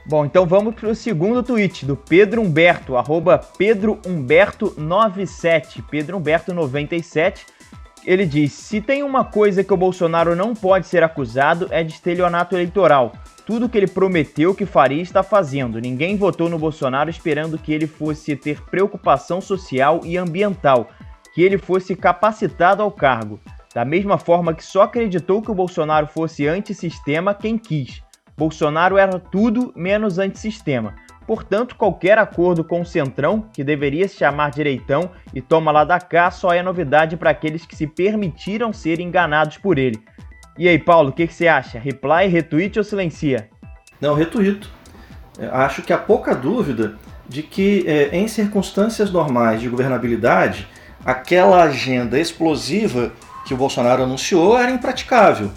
Bom, 0.06 0.26
então 0.26 0.46
vamos 0.46 0.74
para 0.74 0.90
o 0.90 0.96
segundo 0.96 1.44
tweet 1.44 1.86
do 1.86 1.96
Pedro 1.96 2.42
Humberto, 2.42 2.98
arroba 2.98 3.38
Pedro 3.38 3.98
Humberto97, 4.04 5.84
Pedro 5.90 6.20
Humberto97. 6.20 7.42
Ele 8.04 8.26
diz: 8.26 8.52
Se 8.52 8.82
tem 8.82 9.04
uma 9.04 9.24
coisa 9.24 9.64
que 9.64 9.74
o 9.74 9.78
Bolsonaro 9.78 10.36
não 10.36 10.56
pode 10.56 10.88
ser 10.88 11.04
acusado 11.04 11.68
é 11.70 11.84
de 11.84 11.94
estelionato 11.94 12.56
eleitoral. 12.56 13.14
Tudo 13.46 13.70
que 13.70 13.78
ele 13.78 13.88
prometeu 13.88 14.56
que 14.56 14.66
faria 14.66 15.02
está 15.02 15.22
fazendo. 15.22 15.80
Ninguém 15.80 16.18
votou 16.18 16.50
no 16.50 16.58
Bolsonaro 16.58 17.10
esperando 17.10 17.58
que 17.58 17.72
ele 17.72 17.86
fosse 17.86 18.36
ter 18.36 18.62
preocupação 18.64 19.40
social 19.40 20.02
e 20.04 20.18
ambiental 20.18 20.90
que 21.34 21.42
ele 21.42 21.58
fosse 21.58 21.96
capacitado 21.96 22.82
ao 22.82 22.92
cargo, 22.92 23.40
da 23.74 23.86
mesma 23.86 24.18
forma 24.18 24.54
que 24.54 24.64
só 24.64 24.84
acreditou 24.84 25.42
que 25.42 25.52
o 25.52 25.56
Bolsonaro 25.56 26.08
fosse 26.08 26.48
antissistema 26.48 27.34
quem 27.34 27.58
quis. 27.58 28.04
Bolsonaro 28.38 28.98
era 28.98 29.20
tudo 29.20 29.72
menos 29.76 30.18
antissistema. 30.18 30.96
Portanto, 31.28 31.76
qualquer 31.76 32.18
acordo 32.18 32.64
com 32.64 32.82
o 32.82 32.86
Centrão, 32.86 33.46
que 33.54 33.64
deveria 33.64 34.08
se 34.08 34.18
chamar 34.18 34.52
direitão 34.52 35.12
e 35.34 35.42
toma 35.42 35.72
lá 35.72 35.84
da 35.84 36.00
cá, 36.00 36.32
só 36.32 36.52
é 36.52 36.62
novidade 36.62 37.16
para 37.16 37.30
aqueles 37.30 37.66
que 37.66 37.76
se 37.76 37.88
permitiram 37.88 38.74
ser 38.74 39.00
enganados 39.00 39.58
por 39.58 39.78
ele. 39.78 40.02
E 40.58 40.68
aí, 40.68 40.78
Paulo, 40.78 41.10
o 41.10 41.14
que, 41.14 41.28
você 41.28 41.48
acha? 41.48 41.80
Reply, 41.80 42.28
retweet 42.28 42.78
ou 42.78 42.84
silencia? 42.84 43.50
Não, 44.02 44.14
retuito. 44.14 44.70
É, 45.40 45.46
acho 45.46 45.82
que 45.84 45.94
há 45.94 45.98
pouca 45.98 46.36
dúvida 46.36 46.98
de 47.30 47.42
que, 47.44 47.86
é, 47.88 48.10
em 48.18 48.28
circunstâncias 48.28 49.12
normais 49.12 49.62
de 49.62 49.70
governabilidade, 49.70 50.68
aquela 51.06 51.64
agenda 51.64 52.20
explosiva 52.20 53.12
que 53.46 53.54
o 53.54 53.58
Bolsonaro 53.58 54.04
anunciou 54.04 54.58
era 54.58 54.72
impraticável. 54.72 55.52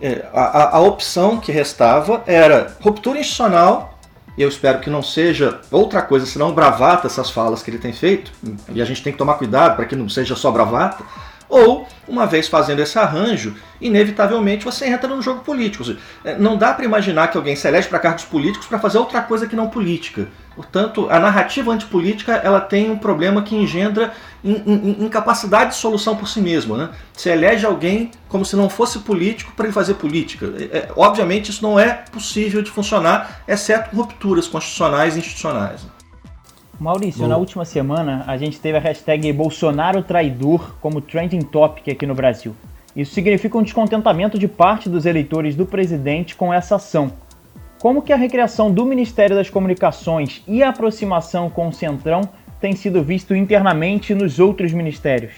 É, 0.00 0.26
a, 0.32 0.42
a, 0.42 0.76
a 0.76 0.80
opção 0.80 1.38
que 1.38 1.52
restava 1.52 2.22
era 2.26 2.76
ruptura 2.80 3.18
institucional, 3.18 3.98
e 4.36 4.42
eu 4.42 4.48
espero 4.48 4.80
que 4.80 4.90
não 4.90 5.02
seja 5.02 5.60
outra 5.70 6.02
coisa 6.02 6.26
senão 6.26 6.52
bravata 6.52 7.06
essas 7.06 7.30
falas 7.30 7.62
que 7.62 7.70
ele 7.70 7.78
tem 7.78 7.92
feito, 7.92 8.32
e 8.70 8.82
a 8.82 8.84
gente 8.84 9.02
tem 9.02 9.12
que 9.12 9.18
tomar 9.18 9.34
cuidado 9.34 9.76
para 9.76 9.84
que 9.84 9.94
não 9.94 10.08
seja 10.08 10.34
só 10.34 10.50
bravata, 10.50 11.04
ou, 11.48 11.86
uma 12.08 12.26
vez 12.26 12.48
fazendo 12.48 12.80
esse 12.80 12.98
arranjo, 12.98 13.54
inevitavelmente 13.80 14.64
você 14.64 14.86
entra 14.86 15.08
no 15.08 15.22
jogo 15.22 15.40
político. 15.40 15.84
É, 16.24 16.36
não 16.36 16.56
dá 16.56 16.72
para 16.72 16.84
imaginar 16.84 17.28
que 17.28 17.36
alguém 17.36 17.56
se 17.56 17.66
elege 17.68 17.88
para 17.88 17.98
cargos 17.98 18.24
políticos 18.24 18.66
para 18.66 18.78
fazer 18.78 18.98
outra 18.98 19.20
coisa 19.20 19.46
que 19.46 19.56
não 19.56 19.68
política. 19.68 20.28
Portanto, 20.54 21.08
a 21.10 21.18
narrativa 21.18 21.72
antipolítica 21.72 22.34
ela 22.34 22.60
tem 22.60 22.90
um 22.90 22.96
problema 22.96 23.42
que 23.42 23.56
engendra 23.56 24.12
incapacidade 24.44 25.70
de 25.70 25.76
solução 25.76 26.16
por 26.16 26.28
si 26.28 26.40
mesmo. 26.40 26.76
Né? 26.76 26.90
Se 27.12 27.28
elege 27.28 27.66
alguém 27.66 28.10
como 28.28 28.44
se 28.44 28.54
não 28.54 28.68
fosse 28.68 29.00
político 29.00 29.52
para 29.56 29.66
ele 29.66 29.72
fazer 29.72 29.94
política. 29.94 30.52
É, 30.58 30.78
é, 30.78 30.88
obviamente 30.96 31.50
isso 31.50 31.62
não 31.62 31.78
é 31.78 32.04
possível 32.12 32.62
de 32.62 32.70
funcionar, 32.70 33.42
exceto 33.48 33.94
rupturas 33.94 34.46
constitucionais 34.46 35.16
e 35.16 35.18
institucionais. 35.18 35.86
Maurício, 36.84 37.22
Bom. 37.22 37.28
na 37.28 37.38
última 37.38 37.64
semana 37.64 38.24
a 38.26 38.36
gente 38.36 38.60
teve 38.60 38.76
a 38.76 38.80
hashtag 38.80 39.32
Bolsonaro 39.32 40.02
traidor 40.02 40.76
como 40.82 41.00
trending 41.00 41.40
topic 41.40 41.88
aqui 41.88 42.04
no 42.04 42.14
Brasil. 42.14 42.54
Isso 42.94 43.14
significa 43.14 43.56
um 43.56 43.62
descontentamento 43.62 44.38
de 44.38 44.46
parte 44.46 44.86
dos 44.86 45.06
eleitores 45.06 45.56
do 45.56 45.64
presidente 45.64 46.36
com 46.36 46.52
essa 46.52 46.76
ação. 46.76 47.10
Como 47.80 48.02
que 48.02 48.12
a 48.12 48.16
recriação 48.16 48.70
do 48.70 48.84
Ministério 48.84 49.34
das 49.34 49.48
Comunicações 49.48 50.42
e 50.46 50.62
a 50.62 50.68
aproximação 50.68 51.48
com 51.48 51.68
o 51.68 51.72
Centrão 51.72 52.20
tem 52.60 52.76
sido 52.76 53.02
visto 53.02 53.34
internamente 53.34 54.14
nos 54.14 54.38
outros 54.38 54.70
ministérios? 54.74 55.32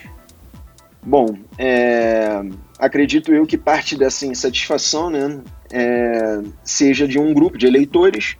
Bom, 1.00 1.26
é, 1.56 2.42
acredito 2.76 3.32
eu 3.32 3.46
que 3.46 3.56
parte 3.56 3.96
dessa 3.96 4.26
insatisfação 4.26 5.10
né, 5.10 5.40
é, 5.72 6.40
seja 6.64 7.06
de 7.06 7.20
um 7.20 7.32
grupo 7.32 7.56
de 7.56 7.68
eleitores 7.68 8.36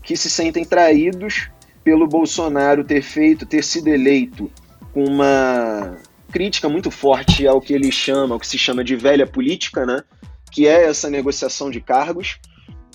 que 0.00 0.16
se 0.16 0.30
sentem 0.30 0.64
traídos 0.64 1.50
pelo 1.86 2.08
Bolsonaro 2.08 2.82
ter 2.82 3.00
feito, 3.00 3.46
ter 3.46 3.62
sido 3.62 3.86
eleito 3.86 4.50
com 4.92 5.04
uma 5.04 5.96
crítica 6.32 6.68
muito 6.68 6.90
forte 6.90 7.46
ao 7.46 7.60
que 7.60 7.72
ele 7.72 7.92
chama, 7.92 8.34
ao 8.34 8.40
que 8.40 8.46
se 8.48 8.58
chama 8.58 8.82
de 8.82 8.96
velha 8.96 9.24
política, 9.24 9.86
né? 9.86 10.02
Que 10.50 10.66
é 10.66 10.86
essa 10.86 11.08
negociação 11.08 11.70
de 11.70 11.80
cargos. 11.80 12.40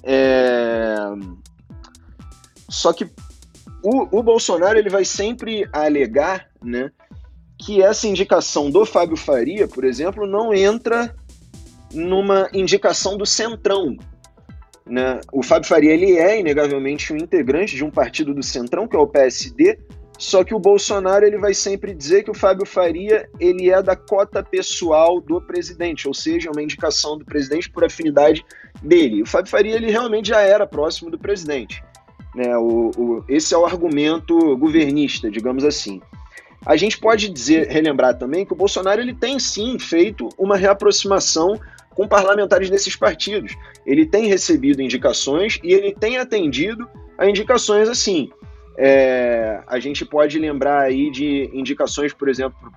É... 0.03 0.97
Só 2.67 2.91
que 2.91 3.09
o, 3.81 4.19
o 4.19 4.21
Bolsonaro 4.21 4.77
ele 4.77 4.89
vai 4.89 5.05
sempre 5.05 5.65
alegar, 5.71 6.49
né? 6.61 6.91
Que 7.57 7.81
essa 7.81 8.09
indicação 8.09 8.69
do 8.69 8.85
Fábio 8.85 9.15
Faria, 9.15 9.69
por 9.69 9.85
exemplo, 9.85 10.27
não 10.27 10.53
entra 10.53 11.15
numa 11.93 12.49
indicação 12.53 13.17
do 13.17 13.25
Centrão, 13.25 13.95
né? 14.85 15.21
O 15.31 15.43
Fábio 15.43 15.67
Faria 15.67 15.93
ele 15.93 16.17
é 16.17 16.39
inegavelmente 16.39 17.13
um 17.13 17.17
integrante 17.17 17.75
de 17.75 17.83
um 17.83 17.91
partido 17.91 18.33
do 18.33 18.43
Centrão, 18.43 18.87
que 18.87 18.95
é 18.95 18.99
o 18.99 19.07
PSD, 19.07 19.77
só 20.17 20.43
que 20.43 20.53
o 20.53 20.59
Bolsonaro 20.59 21.25
ele 21.25 21.39
vai 21.39 21.53
sempre 21.53 21.95
dizer 21.95 22.23
que 22.23 22.29
o 22.29 22.35
Fábio 22.35 22.65
Faria 22.65 23.27
ele 23.39 23.71
é 23.71 23.81
da 23.81 23.95
cota 23.95 24.43
pessoal 24.43 25.19
do 25.19 25.41
presidente, 25.41 26.07
ou 26.07 26.13
seja, 26.13 26.51
uma 26.51 26.61
indicação 26.61 27.17
do 27.17 27.25
presidente 27.25 27.69
por 27.71 27.83
afinidade 27.83 28.45
dele. 28.83 29.23
O 29.23 29.25
Fábio 29.25 29.49
Faria 29.49 29.75
ele 29.75 29.89
realmente 29.89 30.29
já 30.29 30.41
era 30.41 30.67
próximo 30.67 31.09
do 31.09 31.17
presidente. 31.17 31.83
Né? 32.35 32.55
O, 32.55 32.91
o, 32.95 33.25
esse 33.27 33.53
é 33.53 33.57
o 33.57 33.65
argumento 33.65 34.55
governista, 34.57 35.29
digamos 35.29 35.63
assim. 35.63 35.99
A 36.63 36.75
gente 36.75 36.99
pode 36.99 37.27
dizer, 37.27 37.67
relembrar 37.69 38.15
também 38.15 38.45
que 38.45 38.53
o 38.53 38.55
Bolsonaro 38.55 39.01
ele 39.01 39.15
tem 39.15 39.39
sim 39.39 39.79
feito 39.79 40.29
uma 40.37 40.55
reaproximação 40.55 41.59
com 41.95 42.07
parlamentares 42.07 42.69
desses 42.69 42.95
partidos. 42.95 43.55
Ele 43.85 44.05
tem 44.05 44.27
recebido 44.27 44.81
indicações 44.81 45.59
e 45.63 45.73
ele 45.73 45.93
tem 45.93 46.17
atendido 46.17 46.87
a 47.17 47.29
indicações 47.29 47.89
assim. 47.89 48.29
É, 48.77 49.61
a 49.67 49.79
gente 49.79 50.05
pode 50.05 50.39
lembrar 50.39 50.81
aí 50.81 51.11
de 51.11 51.49
indicações, 51.53 52.13
por 52.13 52.29
exemplo, 52.29 52.71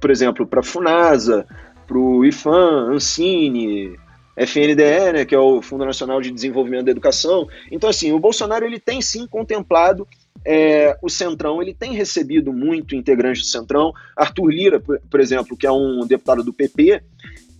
por 0.00 0.10
exemplo, 0.10 0.46
para 0.46 0.62
FUNASA, 0.62 1.46
para 1.86 1.98
o 1.98 2.24
IFAM, 2.24 2.92
Ancine, 2.92 3.98
FNDE, 4.36 5.12
né, 5.12 5.24
que 5.24 5.34
é 5.34 5.38
o 5.38 5.60
Fundo 5.60 5.84
Nacional 5.84 6.20
de 6.20 6.30
Desenvolvimento 6.30 6.84
da 6.84 6.90
Educação. 6.90 7.48
Então, 7.70 7.90
assim, 7.90 8.12
o 8.12 8.18
Bolsonaro 8.18 8.64
ele 8.64 8.78
tem 8.78 9.00
sim 9.02 9.26
contemplado 9.26 10.06
é, 10.44 10.96
o 11.02 11.08
Centrão, 11.08 11.60
ele 11.60 11.74
tem 11.74 11.92
recebido 11.92 12.52
muito 12.52 12.94
integrantes 12.94 13.42
do 13.42 13.48
Centrão. 13.48 13.92
Arthur 14.16 14.48
Lira, 14.48 14.80
por, 14.80 15.00
por 15.10 15.20
exemplo, 15.20 15.56
que 15.56 15.66
é 15.66 15.72
um 15.72 16.06
deputado 16.06 16.42
do 16.42 16.52
PP, 16.52 17.02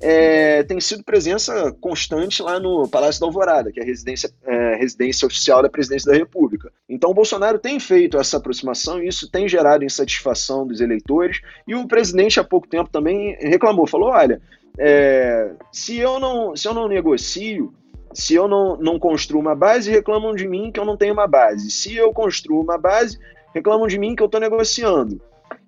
é, 0.02 0.62
tem 0.62 0.80
sido 0.80 1.04
presença 1.04 1.72
constante 1.80 2.42
lá 2.42 2.58
no 2.58 2.88
Palácio 2.88 3.20
da 3.20 3.26
Alvorada, 3.26 3.70
que 3.70 3.78
é 3.78 3.82
a 3.82 3.86
residência, 3.86 4.30
é, 4.44 4.76
residência 4.76 5.26
oficial 5.26 5.62
da 5.62 5.68
presidência 5.68 6.10
da 6.10 6.16
República. 6.16 6.72
Então, 6.88 7.10
o 7.10 7.14
Bolsonaro 7.14 7.58
tem 7.58 7.78
feito 7.78 8.16
essa 8.16 8.38
aproximação 8.38 9.02
e 9.02 9.08
isso 9.08 9.30
tem 9.30 9.46
gerado 9.46 9.84
insatisfação 9.84 10.66
dos 10.66 10.80
eleitores. 10.80 11.42
E 11.68 11.74
o 11.74 11.86
presidente, 11.86 12.40
há 12.40 12.44
pouco 12.44 12.66
tempo, 12.66 12.88
também 12.90 13.36
reclamou: 13.40 13.86
falou, 13.86 14.08
olha, 14.10 14.40
é, 14.78 15.52
se, 15.70 15.98
eu 15.98 16.18
não, 16.18 16.56
se 16.56 16.66
eu 16.66 16.72
não 16.72 16.88
negocio, 16.88 17.74
se 18.14 18.34
eu 18.34 18.48
não, 18.48 18.78
não 18.78 18.98
construo 18.98 19.40
uma 19.40 19.54
base, 19.54 19.90
reclamam 19.90 20.34
de 20.34 20.48
mim 20.48 20.72
que 20.72 20.80
eu 20.80 20.86
não 20.86 20.96
tenho 20.96 21.12
uma 21.12 21.26
base. 21.26 21.70
Se 21.70 21.94
eu 21.94 22.10
construo 22.12 22.62
uma 22.62 22.78
base, 22.78 23.18
reclamam 23.54 23.86
de 23.86 23.98
mim 23.98 24.16
que 24.16 24.22
eu 24.22 24.26
estou 24.26 24.40
negociando. 24.40 25.20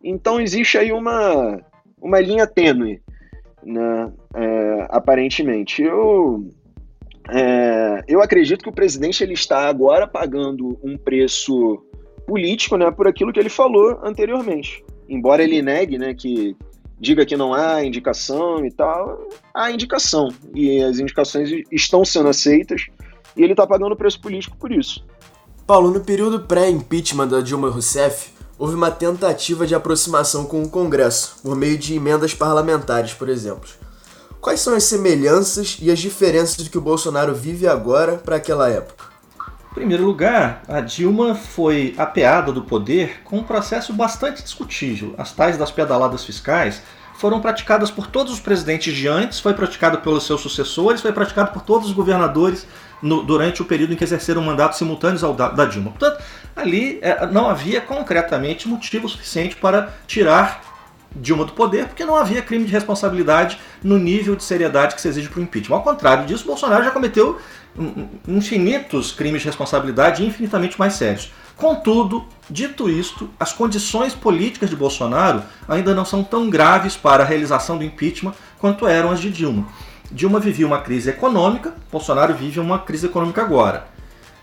Então, 0.02 0.40
existe 0.40 0.78
aí 0.78 0.90
uma, 0.90 1.60
uma 2.00 2.18
linha 2.18 2.46
tênue 2.46 3.02
né, 3.64 4.12
é, 4.34 4.86
aparentemente. 4.90 5.82
Eu, 5.82 6.50
é, 7.30 8.04
eu 8.08 8.22
acredito 8.22 8.62
que 8.62 8.68
o 8.68 8.74
presidente 8.74 9.22
ele 9.22 9.34
está 9.34 9.68
agora 9.68 10.06
pagando 10.06 10.78
um 10.82 10.96
preço 10.96 11.82
político 12.26 12.76
né, 12.76 12.90
por 12.90 13.06
aquilo 13.06 13.32
que 13.32 13.40
ele 13.40 13.48
falou 13.48 14.00
anteriormente. 14.02 14.84
Embora 15.08 15.42
ele 15.42 15.62
negue 15.62 15.98
né, 15.98 16.14
que 16.14 16.56
diga 16.98 17.26
que 17.26 17.36
não 17.36 17.52
há 17.52 17.84
indicação 17.84 18.64
e 18.64 18.70
tal, 18.70 19.28
há 19.52 19.70
indicação. 19.70 20.28
E 20.54 20.80
as 20.82 20.98
indicações 20.98 21.50
estão 21.70 22.04
sendo 22.04 22.28
aceitas 22.28 22.86
e 23.36 23.42
ele 23.42 23.52
está 23.52 23.66
pagando 23.66 23.96
preço 23.96 24.20
político 24.20 24.56
por 24.56 24.70
isso. 24.70 25.04
Paulo, 25.66 25.90
no 25.90 26.00
período 26.00 26.40
pré-impeachment 26.40 27.28
da 27.28 27.40
Dilma 27.40 27.70
Rousseff, 27.70 28.30
houve 28.62 28.76
uma 28.76 28.92
tentativa 28.92 29.66
de 29.66 29.74
aproximação 29.74 30.44
com 30.44 30.62
o 30.62 30.68
Congresso, 30.68 31.34
por 31.42 31.56
meio 31.56 31.76
de 31.76 31.96
emendas 31.96 32.32
parlamentares, 32.32 33.12
por 33.12 33.28
exemplo. 33.28 33.68
Quais 34.40 34.60
são 34.60 34.76
as 34.76 34.84
semelhanças 34.84 35.78
e 35.82 35.90
as 35.90 35.98
diferenças 35.98 36.58
do 36.58 36.70
que 36.70 36.78
o 36.78 36.80
Bolsonaro 36.80 37.34
vive 37.34 37.66
agora 37.66 38.18
para 38.18 38.36
aquela 38.36 38.70
época? 38.70 39.06
Em 39.72 39.74
primeiro 39.74 40.04
lugar, 40.04 40.62
a 40.68 40.80
Dilma 40.80 41.34
foi 41.34 41.92
apeada 41.98 42.52
do 42.52 42.62
poder 42.62 43.22
com 43.24 43.38
um 43.38 43.42
processo 43.42 43.92
bastante 43.92 44.44
discutível. 44.44 45.12
As 45.18 45.32
tais 45.32 45.56
das 45.56 45.72
pedaladas 45.72 46.22
fiscais 46.22 46.82
foram 47.14 47.40
praticadas 47.40 47.90
por 47.90 48.06
todos 48.06 48.32
os 48.32 48.38
presidentes 48.38 48.94
de 48.94 49.08
antes, 49.08 49.40
foi 49.40 49.54
praticado 49.54 49.98
pelos 49.98 50.24
seus 50.24 50.40
sucessores, 50.40 51.00
foi 51.00 51.12
praticado 51.12 51.50
por 51.50 51.62
todos 51.62 51.88
os 51.88 51.92
governadores 51.92 52.64
no, 53.02 53.24
durante 53.24 53.60
o 53.60 53.64
período 53.64 53.92
em 53.92 53.96
que 53.96 54.04
exerceram 54.04 54.40
mandatos 54.40 54.78
simultâneos 54.78 55.24
ao 55.24 55.34
da, 55.34 55.48
da 55.48 55.64
Dilma. 55.64 55.90
Portanto, 55.90 56.22
ali 56.54 56.98
é, 57.02 57.26
não 57.26 57.48
havia 57.48 57.80
concretamente 57.80 58.68
motivo 58.68 59.08
suficiente 59.08 59.56
para 59.56 59.92
tirar 60.06 60.72
Dilma 61.14 61.44
do 61.44 61.52
poder, 61.52 61.86
porque 61.88 62.04
não 62.04 62.16
havia 62.16 62.40
crime 62.40 62.64
de 62.64 62.72
responsabilidade 62.72 63.58
no 63.82 63.98
nível 63.98 64.34
de 64.34 64.42
seriedade 64.42 64.94
que 64.94 65.00
se 65.00 65.08
exige 65.08 65.28
para 65.28 65.40
o 65.40 65.42
impeachment. 65.42 65.76
Ao 65.76 65.82
contrário 65.82 66.24
disso, 66.24 66.46
Bolsonaro 66.46 66.84
já 66.84 66.90
cometeu 66.90 67.38
infinitos 68.26 69.12
crimes 69.12 69.42
de 69.42 69.48
responsabilidade 69.48 70.24
infinitamente 70.24 70.78
mais 70.78 70.94
sérios. 70.94 71.30
Contudo, 71.56 72.24
dito 72.48 72.88
isto, 72.88 73.28
as 73.38 73.52
condições 73.52 74.14
políticas 74.14 74.70
de 74.70 74.76
Bolsonaro 74.76 75.42
ainda 75.68 75.94
não 75.94 76.04
são 76.04 76.24
tão 76.24 76.48
graves 76.48 76.96
para 76.96 77.22
a 77.22 77.26
realização 77.26 77.76
do 77.76 77.84
impeachment 77.84 78.34
quanto 78.58 78.86
eram 78.86 79.10
as 79.10 79.20
de 79.20 79.30
Dilma. 79.30 79.66
Dilma 80.10 80.40
vivia 80.40 80.66
uma 80.66 80.80
crise 80.80 81.10
econômica, 81.10 81.74
Bolsonaro 81.90 82.34
vive 82.34 82.58
uma 82.58 82.78
crise 82.78 83.06
econômica 83.06 83.42
agora. 83.42 83.91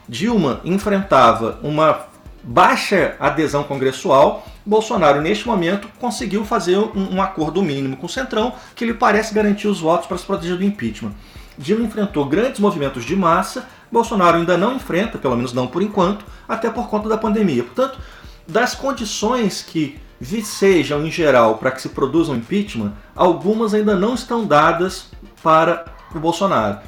Dilma 0.09 0.59
enfrentava 0.65 1.59
uma 1.61 2.07
baixa 2.43 3.15
adesão 3.19 3.63
congressual, 3.63 4.43
Bolsonaro, 4.65 5.21
neste 5.21 5.47
momento, 5.47 5.87
conseguiu 5.99 6.43
fazer 6.43 6.77
um, 6.77 7.15
um, 7.15 7.21
acordo 7.21 7.61
mínimo 7.61 7.95
com 7.95 8.07
o 8.07 8.09
Centrão 8.09 8.53
que 8.75 8.85
lhe 8.85 8.93
parece 8.93 9.35
garantir 9.35 9.67
os 9.67 9.79
votos 9.79 10.07
para 10.07 10.17
se 10.17 10.25
proteger 10.25 10.57
do 10.57 10.63
impeachment. 10.63 11.11
Dilma 11.59 11.85
enfrentou 11.85 12.25
grandes 12.25 12.59
movimentos 12.59 13.05
de 13.05 13.15
massa, 13.15 13.67
Bolsonaro 13.91 14.37
ainda 14.37 14.57
não 14.57 14.73
enfrenta, 14.75 15.19
pelo 15.19 15.35
menos 15.35 15.53
não 15.53 15.67
por 15.67 15.84
enquanto, 15.84 16.25
até 16.47 16.71
por 16.71 16.89
conta 16.89 17.07
da 17.07 17.17
pandemia. 17.17 17.63
Portanto, 17.63 17.99
das 18.47 18.73
condições 18.73 19.62
que 19.62 19.99
vicejam 20.19 21.05
em 21.05 21.12
geral 21.12 21.60
para 21.60 21.69
que 21.69 21.81
se 21.81 21.89
produza 21.89 22.31
um 22.31 22.36
impeachment, 22.36 22.93
algumas 23.15 23.75
ainda 23.75 23.95
não 23.95 24.15
estão 24.15 24.43
dadas 24.43 25.12
para 25.43 25.86
o 26.15 26.19
Bolsonaro. 26.19 26.79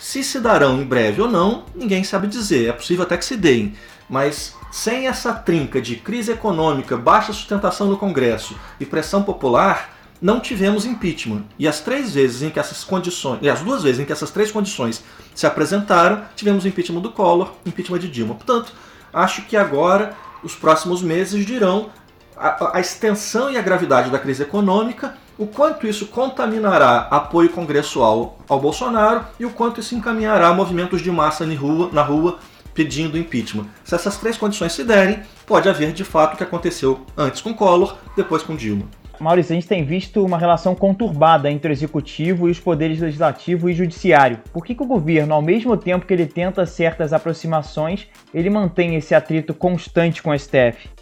Se 0.00 0.24
se 0.24 0.40
darão 0.40 0.80
em 0.80 0.84
breve 0.84 1.20
ou 1.20 1.30
não, 1.30 1.64
ninguém 1.74 2.02
sabe 2.02 2.26
dizer. 2.26 2.70
É 2.70 2.72
possível 2.72 3.04
até 3.04 3.18
que 3.18 3.24
se 3.24 3.36
deem. 3.36 3.74
Mas 4.08 4.56
sem 4.72 5.06
essa 5.06 5.34
trinca 5.34 5.78
de 5.78 5.94
crise 5.94 6.32
econômica, 6.32 6.96
baixa 6.96 7.34
sustentação 7.34 7.86
no 7.86 7.98
Congresso 7.98 8.58
e 8.80 8.86
pressão 8.86 9.22
popular, 9.22 9.94
não 10.20 10.40
tivemos 10.40 10.86
impeachment. 10.86 11.44
E 11.58 11.68
as 11.68 11.80
três 11.80 12.14
vezes 12.14 12.40
em 12.40 12.48
que 12.48 12.58
essas 12.58 12.82
condições, 12.82 13.40
e 13.42 13.50
as 13.50 13.60
duas 13.60 13.82
vezes 13.82 14.00
em 14.00 14.06
que 14.06 14.12
essas 14.12 14.30
três 14.30 14.50
condições 14.50 15.04
se 15.34 15.46
apresentaram, 15.46 16.24
tivemos 16.34 16.64
impeachment 16.64 17.02
do 17.02 17.12
Collor, 17.12 17.52
impeachment 17.66 17.98
de 17.98 18.08
Dilma. 18.08 18.34
Portanto, 18.34 18.72
acho 19.12 19.42
que 19.42 19.56
agora 19.56 20.16
os 20.42 20.54
próximos 20.54 21.02
meses 21.02 21.44
dirão 21.44 21.90
a, 22.34 22.78
a 22.78 22.80
extensão 22.80 23.50
e 23.50 23.58
a 23.58 23.62
gravidade 23.62 24.10
da 24.10 24.18
crise 24.18 24.42
econômica 24.42 25.14
o 25.40 25.46
quanto 25.46 25.86
isso 25.86 26.08
contaminará 26.08 27.08
apoio 27.10 27.48
congressual 27.48 28.36
ao 28.46 28.60
Bolsonaro 28.60 29.24
e 29.38 29.46
o 29.46 29.50
quanto 29.50 29.80
isso 29.80 29.94
encaminhará 29.94 30.52
movimentos 30.52 31.00
de 31.00 31.10
massa 31.10 31.46
na 31.46 32.02
rua, 32.02 32.38
pedindo 32.74 33.16
impeachment. 33.16 33.64
Se 33.82 33.94
essas 33.94 34.18
três 34.18 34.36
condições 34.36 34.74
se 34.74 34.84
derem, 34.84 35.20
pode 35.46 35.66
haver 35.66 35.94
de 35.94 36.04
fato 36.04 36.34
o 36.34 36.36
que 36.36 36.42
aconteceu 36.42 37.06
antes 37.16 37.40
com 37.40 37.54
Collor, 37.54 37.96
depois 38.14 38.42
com 38.42 38.54
Dilma. 38.54 38.84
Maurício, 39.18 39.52
a 39.52 39.54
gente 39.54 39.66
tem 39.66 39.82
visto 39.82 40.22
uma 40.22 40.36
relação 40.36 40.74
conturbada 40.74 41.50
entre 41.50 41.70
o 41.70 41.72
executivo 41.72 42.46
e 42.46 42.50
os 42.50 42.60
poderes 42.60 43.00
legislativo 43.00 43.70
e 43.70 43.74
judiciário. 43.74 44.40
Por 44.52 44.62
que, 44.62 44.74
que 44.74 44.82
o 44.82 44.86
governo, 44.86 45.32
ao 45.32 45.40
mesmo 45.40 45.74
tempo 45.74 46.04
que 46.04 46.12
ele 46.12 46.26
tenta 46.26 46.66
certas 46.66 47.14
aproximações, 47.14 48.08
ele 48.34 48.50
mantém 48.50 48.94
esse 48.94 49.14
atrito 49.14 49.54
constante 49.54 50.22
com 50.22 50.30
o 50.30 50.38
STF? 50.38 50.99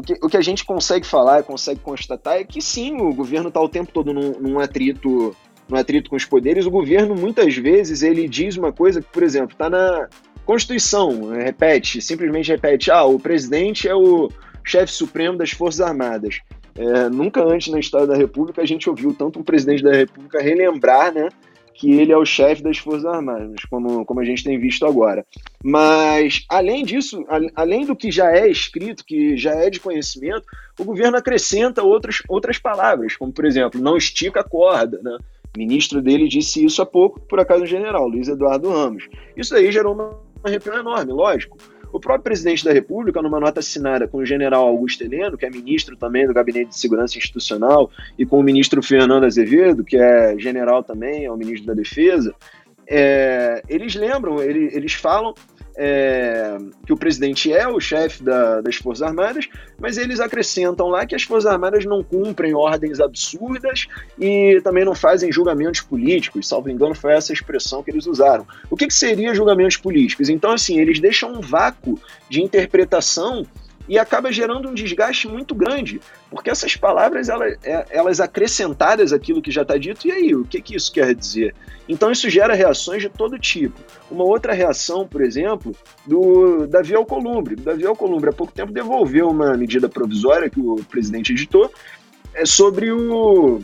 O 0.00 0.02
que, 0.02 0.14
o 0.22 0.28
que 0.30 0.36
a 0.38 0.40
gente 0.40 0.64
consegue 0.64 1.06
falar, 1.06 1.42
consegue 1.42 1.78
constatar 1.80 2.38
é 2.38 2.44
que 2.44 2.62
sim, 2.62 2.98
o 3.02 3.12
governo 3.12 3.48
está 3.48 3.60
o 3.60 3.68
tempo 3.68 3.92
todo 3.92 4.14
num, 4.14 4.32
num 4.40 4.58
atrito 4.58 5.36
num 5.68 5.76
atrito 5.76 6.10
com 6.10 6.16
os 6.16 6.24
poderes, 6.24 6.66
o 6.66 6.70
governo 6.70 7.14
muitas 7.14 7.54
vezes 7.54 8.02
ele 8.02 8.26
diz 8.26 8.56
uma 8.56 8.72
coisa 8.72 9.00
que, 9.00 9.06
por 9.12 9.22
exemplo, 9.22 9.52
está 9.52 9.70
na 9.70 10.08
Constituição, 10.44 11.12
né, 11.28 11.44
repete, 11.44 12.00
simplesmente 12.00 12.50
repete, 12.50 12.90
ah, 12.90 13.04
o 13.04 13.20
presidente 13.20 13.86
é 13.86 13.94
o 13.94 14.28
chefe 14.64 14.92
supremo 14.92 15.38
das 15.38 15.52
Forças 15.52 15.80
Armadas. 15.80 16.40
É, 16.74 17.08
nunca 17.08 17.44
antes 17.44 17.70
na 17.70 17.78
história 17.78 18.06
da 18.06 18.16
República 18.16 18.62
a 18.62 18.66
gente 18.66 18.88
ouviu 18.88 19.14
tanto 19.14 19.38
um 19.38 19.44
presidente 19.44 19.82
da 19.82 19.92
República 19.92 20.40
relembrar, 20.40 21.12
né, 21.12 21.28
que 21.74 21.92
ele 21.92 22.12
é 22.12 22.16
o 22.16 22.24
chefe 22.24 22.62
das 22.62 22.78
Forças 22.78 23.04
Armadas, 23.04 23.62
como, 23.70 24.04
como 24.04 24.20
a 24.20 24.24
gente 24.24 24.44
tem 24.44 24.58
visto 24.58 24.84
agora. 24.84 25.24
Mas, 25.62 26.44
além 26.48 26.84
disso, 26.84 27.24
a, 27.28 27.62
além 27.62 27.86
do 27.86 27.96
que 27.96 28.10
já 28.10 28.30
é 28.30 28.48
escrito, 28.48 29.04
que 29.04 29.36
já 29.36 29.54
é 29.54 29.70
de 29.70 29.80
conhecimento, 29.80 30.44
o 30.78 30.84
governo 30.84 31.16
acrescenta 31.16 31.82
outras, 31.82 32.22
outras 32.28 32.58
palavras, 32.58 33.16
como, 33.16 33.32
por 33.32 33.44
exemplo, 33.44 33.80
não 33.80 33.96
estica 33.96 34.40
a 34.40 34.44
corda, 34.44 35.00
né? 35.02 35.18
O 35.54 35.58
ministro 35.58 36.00
dele 36.00 36.28
disse 36.28 36.64
isso 36.64 36.80
há 36.80 36.86
pouco, 36.86 37.20
por 37.20 37.40
acaso, 37.40 37.64
o 37.64 37.66
general, 37.66 38.06
Luiz 38.06 38.28
Eduardo 38.28 38.70
Ramos. 38.70 39.08
Isso 39.36 39.54
aí 39.54 39.72
gerou 39.72 39.94
uma 39.94 40.30
arrepio 40.44 40.74
enorme, 40.74 41.12
lógico. 41.12 41.56
O 41.92 41.98
próprio 41.98 42.24
presidente 42.24 42.64
da 42.64 42.72
República, 42.72 43.20
numa 43.20 43.40
nota 43.40 43.60
assinada 43.60 44.06
com 44.06 44.18
o 44.18 44.26
general 44.26 44.66
Augusto 44.66 45.02
Heleno, 45.02 45.36
que 45.36 45.44
é 45.44 45.50
ministro 45.50 45.96
também 45.96 46.26
do 46.26 46.34
Gabinete 46.34 46.68
de 46.68 46.78
Segurança 46.78 47.18
Institucional, 47.18 47.90
e 48.18 48.24
com 48.24 48.38
o 48.38 48.42
ministro 48.42 48.82
Fernando 48.82 49.24
Azevedo, 49.24 49.84
que 49.84 49.96
é 49.96 50.36
general 50.38 50.82
também, 50.82 51.24
é 51.24 51.30
o 51.30 51.36
ministro 51.36 51.66
da 51.66 51.74
Defesa, 51.74 52.34
é, 52.86 53.62
eles 53.68 53.94
lembram, 53.94 54.42
eles, 54.42 54.74
eles 54.74 54.92
falam 54.94 55.34
é, 55.82 56.58
que 56.84 56.92
o 56.92 56.96
presidente 56.96 57.50
é 57.50 57.66
o 57.66 57.80
chefe 57.80 58.22
da, 58.22 58.60
das 58.60 58.76
Forças 58.76 59.00
Armadas, 59.00 59.48
mas 59.78 59.96
eles 59.96 60.20
acrescentam 60.20 60.88
lá 60.88 61.06
que 61.06 61.14
as 61.14 61.22
Forças 61.22 61.50
Armadas 61.50 61.86
não 61.86 62.04
cumprem 62.04 62.54
ordens 62.54 63.00
absurdas 63.00 63.86
e 64.18 64.60
também 64.62 64.84
não 64.84 64.94
fazem 64.94 65.32
julgamentos 65.32 65.80
políticos. 65.80 66.46
Salvo 66.46 66.68
engano, 66.68 66.94
foi 66.94 67.14
essa 67.14 67.32
expressão 67.32 67.82
que 67.82 67.90
eles 67.90 68.06
usaram. 68.06 68.46
O 68.68 68.76
que, 68.76 68.88
que 68.88 68.94
seria 68.94 69.34
julgamentos 69.34 69.78
políticos? 69.78 70.28
Então, 70.28 70.52
assim, 70.52 70.78
eles 70.78 71.00
deixam 71.00 71.32
um 71.32 71.40
vácuo 71.40 71.98
de 72.28 72.42
interpretação 72.42 73.46
e 73.88 73.98
acaba 73.98 74.30
gerando 74.30 74.68
um 74.68 74.74
desgaste 74.74 75.26
muito 75.26 75.54
grande, 75.54 75.98
porque 76.30 76.48
essas 76.48 76.76
palavras 76.76 77.28
elas, 77.28 77.58
é, 77.64 77.86
elas 77.90 78.20
acrescentadas 78.20 79.12
aquilo 79.12 79.42
que 79.42 79.50
já 79.50 79.62
está 79.62 79.76
dito, 79.76 80.06
e 80.06 80.12
aí, 80.12 80.34
o 80.34 80.44
que, 80.44 80.62
que 80.62 80.76
isso 80.76 80.92
quer 80.92 81.14
dizer? 81.14 81.54
Então 81.88 82.10
isso 82.12 82.30
gera 82.30 82.54
reações 82.54 83.02
de 83.02 83.08
todo 83.08 83.36
tipo. 83.36 83.78
Uma 84.08 84.22
outra 84.22 84.52
reação, 84.52 85.06
por 85.06 85.22
exemplo, 85.22 85.74
do 86.06 86.68
Davi 86.68 86.94
Alcolumbre. 86.94 87.54
O 87.54 87.60
Davi 87.60 87.84
Alcolumbre 87.84 88.30
há 88.30 88.32
pouco 88.32 88.52
tempo 88.52 88.72
devolveu 88.72 89.28
uma 89.28 89.56
medida 89.56 89.88
provisória 89.88 90.48
que 90.48 90.60
o 90.60 90.76
presidente 90.84 91.32
editou, 91.32 91.72
é 92.32 92.46
sobre 92.46 92.92
o 92.92 93.60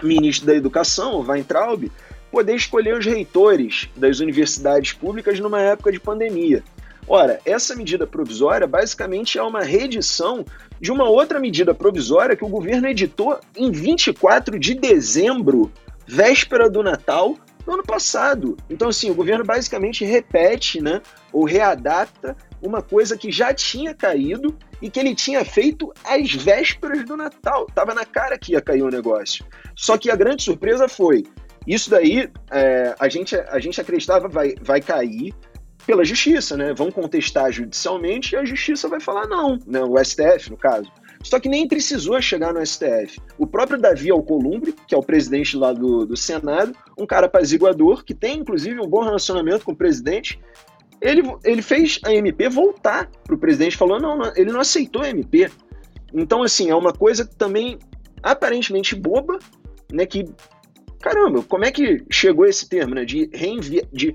ministro 0.00 0.46
da 0.46 0.54
Educação, 0.54 1.16
o 1.16 1.26
Weintraub, 1.26 1.90
poder 2.30 2.54
escolher 2.54 2.96
os 2.96 3.04
reitores 3.04 3.88
das 3.96 4.20
universidades 4.20 4.92
públicas 4.92 5.40
numa 5.40 5.60
época 5.60 5.90
de 5.90 5.98
pandemia. 5.98 6.62
Ora, 7.08 7.40
essa 7.46 7.74
medida 7.74 8.06
provisória 8.06 8.66
basicamente 8.66 9.38
é 9.38 9.42
uma 9.42 9.62
reedição 9.62 10.44
de 10.78 10.92
uma 10.92 11.08
outra 11.08 11.40
medida 11.40 11.74
provisória 11.74 12.36
que 12.36 12.44
o 12.44 12.48
governo 12.48 12.86
editou 12.86 13.40
em 13.56 13.72
24 13.72 14.58
de 14.58 14.74
dezembro, 14.74 15.72
véspera 16.06 16.68
do 16.68 16.82
Natal, 16.82 17.34
no 17.66 17.74
ano 17.74 17.82
passado. 17.82 18.56
Então, 18.68 18.90
assim, 18.90 19.10
o 19.10 19.14
governo 19.14 19.42
basicamente 19.42 20.04
repete, 20.04 20.82
né, 20.82 21.00
ou 21.32 21.44
readapta 21.44 22.36
uma 22.62 22.82
coisa 22.82 23.16
que 23.16 23.32
já 23.32 23.54
tinha 23.54 23.94
caído 23.94 24.54
e 24.82 24.90
que 24.90 25.00
ele 25.00 25.14
tinha 25.14 25.44
feito 25.44 25.92
às 26.04 26.34
vésperas 26.34 27.04
do 27.06 27.16
Natal. 27.16 27.66
Tava 27.74 27.94
na 27.94 28.04
cara 28.04 28.38
que 28.38 28.52
ia 28.52 28.60
cair 28.60 28.82
o 28.82 28.90
negócio. 28.90 29.46
Só 29.74 29.96
que 29.96 30.10
a 30.10 30.16
grande 30.16 30.42
surpresa 30.42 30.88
foi 30.88 31.24
isso 31.68 31.90
daí, 31.90 32.30
é, 32.50 32.94
a, 32.98 33.08
gente, 33.10 33.36
a 33.36 33.58
gente 33.58 33.78
acreditava 33.78 34.26
vai, 34.26 34.54
vai 34.62 34.80
cair 34.80 35.34
pela 35.88 36.04
justiça, 36.04 36.54
né? 36.54 36.74
Vão 36.74 36.90
contestar 36.90 37.50
judicialmente 37.50 38.34
e 38.34 38.36
a 38.36 38.44
justiça 38.44 38.88
vai 38.88 39.00
falar 39.00 39.26
não, 39.26 39.58
né? 39.66 39.82
o 39.82 39.96
STF, 39.96 40.50
no 40.50 40.56
caso. 40.58 40.92
Só 41.22 41.40
que 41.40 41.48
nem 41.48 41.66
precisou 41.66 42.20
chegar 42.20 42.52
no 42.52 42.64
STF. 42.64 43.18
O 43.38 43.46
próprio 43.46 43.80
Davi 43.80 44.10
Alcolumbre, 44.10 44.74
que 44.86 44.94
é 44.94 44.98
o 44.98 45.02
presidente 45.02 45.56
lá 45.56 45.72
do, 45.72 46.04
do 46.04 46.14
Senado, 46.14 46.76
um 46.98 47.06
cara 47.06 47.24
apaziguador, 47.24 48.04
que 48.04 48.12
tem 48.12 48.40
inclusive 48.40 48.78
um 48.78 48.86
bom 48.86 49.00
relacionamento 49.00 49.64
com 49.64 49.72
o 49.72 49.76
presidente, 49.76 50.38
ele, 51.00 51.22
ele 51.42 51.62
fez 51.62 51.98
a 52.04 52.12
MP 52.12 52.50
voltar 52.50 53.10
para 53.24 53.34
o 53.34 53.38
presidente, 53.38 53.74
falou: 53.74 53.98
não, 53.98 54.30
ele 54.36 54.52
não 54.52 54.60
aceitou 54.60 55.00
a 55.00 55.08
MP. 55.08 55.50
Então, 56.12 56.42
assim, 56.42 56.68
é 56.68 56.74
uma 56.74 56.92
coisa 56.92 57.24
também 57.24 57.78
aparentemente 58.22 58.94
boba, 58.94 59.38
né, 59.90 60.04
que 60.04 60.26
caramba, 61.00 61.42
como 61.42 61.64
é 61.64 61.70
que 61.70 62.04
chegou 62.10 62.46
esse 62.46 62.68
termo, 62.68 62.94
né? 62.94 63.04
De 63.04 63.30
reenviar. 63.32 63.84
De, 63.92 64.14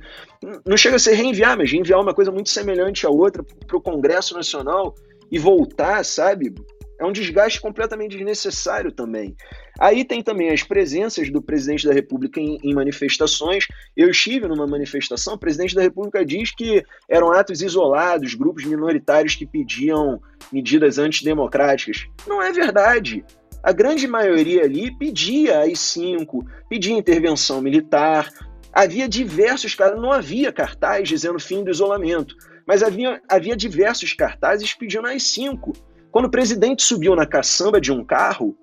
não 0.66 0.78
chega 0.78 0.98
a 0.98 1.00
ser 1.00 1.14
reenviar, 1.14 1.58
mas 1.58 1.70
de 1.70 1.78
enviar 1.78 2.00
uma 2.00 2.14
coisa 2.14 2.32
muito 2.32 2.50
semelhante 2.50 3.06
à 3.06 3.10
outra 3.10 3.44
para 3.44 3.78
o 3.78 3.82
Congresso 3.82 4.34
Nacional 4.34 4.94
e 5.32 5.40
voltar, 5.40 6.04
sabe? 6.04 6.54
É 7.00 7.06
um 7.06 7.12
desgaste 7.12 7.60
completamente 7.60 8.16
desnecessário 8.16 8.92
também. 8.92 9.36
Aí 9.80 10.06
tem 10.06 10.22
também 10.22 10.52
as 10.52 10.64
presenças 10.64 11.30
do 11.32 11.42
presidente 11.42 11.88
da 11.88 11.94
República 11.94 12.40
em, 12.40 12.60
em, 12.64 12.74
manifestações. 12.74 13.66
Eu 13.98 14.10
estive 14.10 14.48
numa 14.48 14.68
manifestação, 14.68 15.34
o 15.34 15.38
presidente 15.38 15.76
da 15.76 15.82
República 15.82 16.24
diz 16.24 16.56
que 16.56 16.84
eram 17.10 17.32
atos 17.32 17.62
isolados, 17.62 18.36
grupos 18.36 18.64
minoritários 18.64 19.36
que 19.36 19.46
pediam 19.46 20.22
medidas 20.52 21.00
antidemocráticas. 21.00 22.06
Não 22.28 22.42
é 22.42 22.52
verdade 22.52 23.26
a 23.64 23.72
grande 23.72 24.06
maioria 24.08 24.66
ali 24.66 24.92
pedia 24.92 25.60
AI-5, 25.60 26.46
pedia 26.70 26.94
intervenção 26.94 27.62
militar. 27.62 28.30
Havia 28.74 29.08
diversos 29.08 29.74
caras, 29.74 30.02
não 30.02 30.12
havia 30.12 30.52
cartaz 30.52 31.08
dizendo 31.08 31.40
fim 31.40 31.64
do 31.64 31.72
isolamento, 31.72 32.36
mas 32.68 32.84
havia, 32.84 33.22
havia 33.30 33.56
diversos 33.56 34.14
cartazes 34.14 34.74
pedindo 34.74 35.08
AI-5. 35.08 35.74
Quando 36.12 36.26
o 36.26 36.32
presidente 36.32 36.84
subiu 36.84 37.16
na 37.16 37.26
caçamba 37.26 37.80
de 37.80 37.92
um 37.92 38.04
carro, 38.04 38.56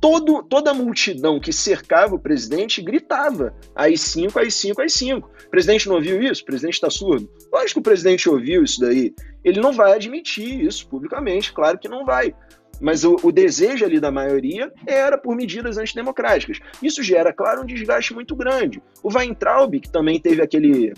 todo, 0.00 0.42
toda 0.42 0.70
a 0.70 0.74
multidão 0.74 1.38
que 1.38 1.52
cercava 1.52 2.14
o 2.14 2.18
presidente 2.18 2.80
gritava 2.80 3.54
AI-5, 3.76 4.36
AI-5, 4.36 4.78
AI-5. 4.78 5.22
O 5.22 5.50
presidente 5.50 5.86
não 5.86 5.96
ouviu 5.96 6.22
isso? 6.22 6.42
O 6.42 6.46
presidente 6.46 6.74
está 6.74 6.88
surdo? 6.88 7.30
Lógico 7.52 7.74
que 7.74 7.80
o 7.80 7.82
presidente 7.82 8.28
ouviu 8.28 8.64
isso 8.64 8.80
daí. 8.80 9.14
Ele 9.44 9.60
não 9.60 9.72
vai 9.72 9.92
admitir 9.92 10.64
isso 10.64 10.88
publicamente, 10.88 11.52
claro 11.52 11.78
que 11.78 11.88
não 11.88 12.06
vai 12.06 12.34
mas 12.80 13.04
o, 13.04 13.16
o, 13.22 13.30
desejo 13.30 13.84
ali 13.84 14.00
da 14.00 14.10
maioria 14.10 14.72
era 14.86 15.18
por 15.18 15.36
medidas 15.36 15.76
antidemocráticas. 15.76 16.58
Isso 16.82 17.02
gera, 17.02 17.32
claro, 17.32 17.62
um 17.62 17.66
desgaste 17.66 18.14
muito 18.14 18.34
grande. 18.34 18.82
O 19.02 19.12
Weintraub, 19.12 19.78
que 19.78 19.90
também 19.90 20.18
teve 20.18 20.42
aquele 20.42 20.92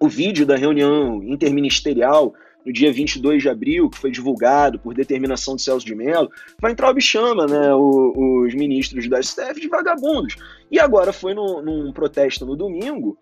o 0.00 0.08
vídeo 0.08 0.46
da 0.46 0.56
reunião 0.56 1.22
interministerial 1.22 2.32
no 2.64 2.72
dia 2.72 2.92
22 2.92 3.42
de 3.42 3.48
abril, 3.48 3.88
que 3.88 3.98
foi 3.98 4.10
divulgado 4.10 4.78
por 4.78 4.94
determinação 4.94 5.56
de 5.56 5.62
Celso 5.62 5.84
de 5.84 5.94
Mello, 5.94 6.30
Weintraub 6.62 7.00
chama 7.00 7.46
né, 7.46 7.74
o, 7.74 8.44
os 8.44 8.54
ministros 8.54 9.08
da 9.08 9.22
STF 9.22 9.60
de 9.60 9.68
vagabundos. 9.68 10.36
E 10.70 10.78
agora 10.78 11.12
foi 11.12 11.34
no, 11.34 11.62
num 11.62 11.92
protesto 11.92 12.46
no 12.46 12.56
domingo, 12.56 13.18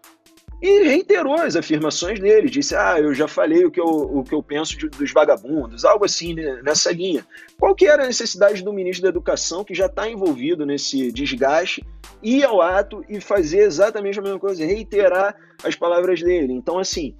e 0.60 0.82
reiterou 0.82 1.34
as 1.34 1.54
afirmações 1.54 2.18
dele, 2.18 2.50
disse, 2.50 2.74
ah, 2.74 2.98
eu 2.98 3.14
já 3.14 3.28
falei 3.28 3.64
o 3.64 3.70
que 3.70 3.80
eu, 3.80 3.86
o 3.86 4.24
que 4.24 4.34
eu 4.34 4.42
penso 4.42 4.76
de, 4.76 4.88
dos 4.88 5.12
vagabundos, 5.12 5.84
algo 5.84 6.04
assim 6.04 6.34
né, 6.34 6.60
nessa 6.64 6.90
linha. 6.92 7.24
Qual 7.58 7.74
que 7.74 7.86
era 7.86 8.02
a 8.02 8.06
necessidade 8.06 8.62
do 8.62 8.72
ministro 8.72 9.04
da 9.04 9.08
Educação, 9.08 9.62
que 9.62 9.74
já 9.74 9.86
está 9.86 10.08
envolvido 10.08 10.66
nesse 10.66 11.12
desgaste, 11.12 11.84
ir 12.22 12.44
ao 12.44 12.60
ato 12.60 13.04
e 13.08 13.20
fazer 13.20 13.60
exatamente 13.60 14.18
a 14.18 14.22
mesma 14.22 14.38
coisa, 14.38 14.64
reiterar 14.64 15.36
as 15.62 15.76
palavras 15.76 16.20
dele? 16.20 16.52
Então, 16.52 16.78
assim, 16.78 17.14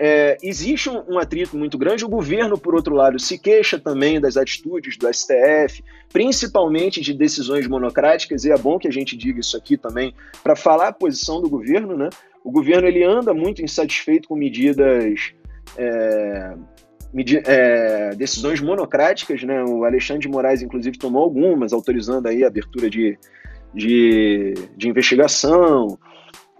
é, 0.00 0.36
existe 0.42 0.88
um, 0.88 1.02
um, 1.08 1.18
atrito 1.18 1.58
muito 1.58 1.76
grande. 1.76 2.04
O 2.04 2.08
governo, 2.08 2.56
por 2.56 2.74
outro 2.74 2.94
lado, 2.94 3.18
se 3.18 3.36
queixa 3.36 3.80
também 3.80 4.20
das 4.20 4.36
atitudes 4.36 4.96
do 4.96 5.12
STF, 5.12 5.82
principalmente 6.12 7.00
de 7.00 7.12
decisões 7.12 7.66
monocráticas, 7.66 8.44
e 8.44 8.52
é 8.52 8.56
bom 8.56 8.78
que 8.78 8.86
a 8.86 8.92
gente 8.92 9.16
diga 9.16 9.40
isso 9.40 9.56
aqui 9.56 9.76
também, 9.76 10.14
para 10.42 10.54
falar 10.54 10.88
a 10.88 10.92
posição 10.92 11.42
do 11.42 11.50
governo, 11.50 11.96
né? 11.96 12.08
O 12.44 12.50
governo 12.50 12.88
ele 12.88 13.04
anda 13.04 13.34
muito 13.34 13.62
insatisfeito 13.62 14.28
com 14.28 14.36
medidas, 14.36 15.32
é, 15.76 16.54
medi 17.12 17.40
é, 17.44 18.10
decisões 18.16 18.60
monocráticas, 18.60 19.42
né? 19.42 19.62
O 19.64 19.84
Alexandre 19.84 20.22
de 20.22 20.28
Moraes, 20.28 20.62
inclusive, 20.62 20.98
tomou 20.98 21.22
algumas, 21.22 21.72
autorizando 21.72 22.26
aí 22.26 22.44
a 22.44 22.48
abertura 22.48 22.88
de, 22.88 23.18
de, 23.74 24.54
de 24.76 24.88
investigação. 24.88 25.98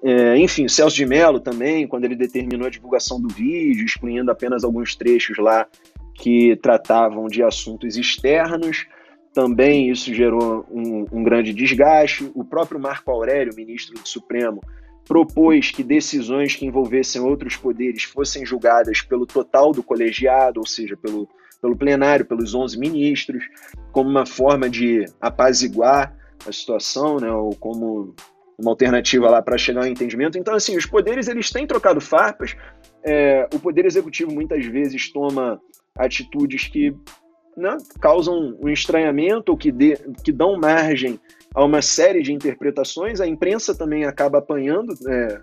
É, 0.02 0.36
enfim, 0.36 0.68
Celso 0.68 0.96
de 0.96 1.04
Mello 1.04 1.40
também, 1.40 1.86
quando 1.86 2.04
ele 2.04 2.14
determinou 2.14 2.66
a 2.66 2.70
divulgação 2.70 3.20
do 3.20 3.28
vídeo, 3.28 3.84
excluindo 3.84 4.30
apenas 4.30 4.62
alguns 4.62 4.94
trechos 4.94 5.38
lá 5.38 5.66
que 6.14 6.56
tratavam 6.56 7.26
de 7.26 7.42
assuntos 7.42 7.96
externos, 7.96 8.86
também 9.32 9.90
isso 9.90 10.12
gerou 10.12 10.66
um, 10.70 11.04
um 11.12 11.22
grande 11.22 11.52
desgaste. 11.52 12.30
O 12.34 12.44
próprio 12.44 12.80
Marco 12.80 13.10
Aurélio, 13.10 13.54
ministro 13.54 13.94
do 13.94 14.08
Supremo, 14.08 14.60
propôs 15.08 15.70
que 15.70 15.82
decisões 15.82 16.54
que 16.54 16.66
envolvessem 16.66 17.20
outros 17.22 17.56
poderes 17.56 18.02
fossem 18.04 18.44
julgadas 18.44 19.00
pelo 19.00 19.26
total 19.26 19.72
do 19.72 19.82
colegiado, 19.82 20.60
ou 20.60 20.66
seja, 20.66 20.96
pelo, 20.98 21.26
pelo 21.62 21.74
plenário, 21.74 22.26
pelos 22.26 22.54
11 22.54 22.78
ministros, 22.78 23.42
como 23.90 24.10
uma 24.10 24.26
forma 24.26 24.68
de 24.68 25.06
apaziguar 25.18 26.14
a 26.46 26.52
situação, 26.52 27.16
né, 27.16 27.30
ou 27.30 27.56
como 27.56 28.14
uma 28.58 28.70
alternativa 28.70 29.30
lá 29.30 29.40
para 29.40 29.56
chegar 29.56 29.80
ao 29.80 29.86
entendimento. 29.86 30.36
Então, 30.36 30.54
assim, 30.54 30.76
os 30.76 30.84
poderes 30.84 31.26
eles 31.26 31.50
têm 31.50 31.66
trocado 31.66 32.00
farpas. 32.00 32.54
É, 33.02 33.48
o 33.54 33.58
poder 33.58 33.86
executivo 33.86 34.30
muitas 34.30 34.66
vezes 34.66 35.10
toma 35.10 35.60
atitudes 35.96 36.66
que 36.68 36.94
né, 37.56 37.76
causam 38.00 38.56
um 38.60 38.68
estranhamento 38.68 39.52
ou 39.52 39.58
que, 39.58 39.72
que 40.22 40.32
dão 40.32 40.58
margem 40.58 41.18
a 41.58 41.64
uma 41.64 41.82
série 41.82 42.22
de 42.22 42.32
interpretações. 42.32 43.20
A 43.20 43.26
imprensa 43.26 43.74
também 43.74 44.04
acaba 44.04 44.38
apanhando, 44.38 44.94
é, 45.08 45.40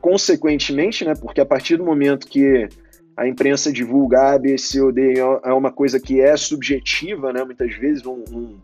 consequentemente, 0.00 1.04
né, 1.04 1.12
porque 1.14 1.38
a 1.38 1.44
partir 1.44 1.76
do 1.76 1.84
momento 1.84 2.26
que 2.26 2.66
a 3.14 3.28
imprensa 3.28 3.70
divulga 3.70 4.32
A, 4.32 4.38
B, 4.38 4.56
C 4.56 4.80
ou 4.80 4.90
D 4.90 5.18
é 5.18 5.52
uma 5.52 5.70
coisa 5.70 6.00
que 6.00 6.18
é 6.18 6.34
subjetiva, 6.34 7.30
né, 7.30 7.44
muitas 7.44 7.74
vezes 7.74 8.06
um, 8.06 8.24
um, 8.32 8.58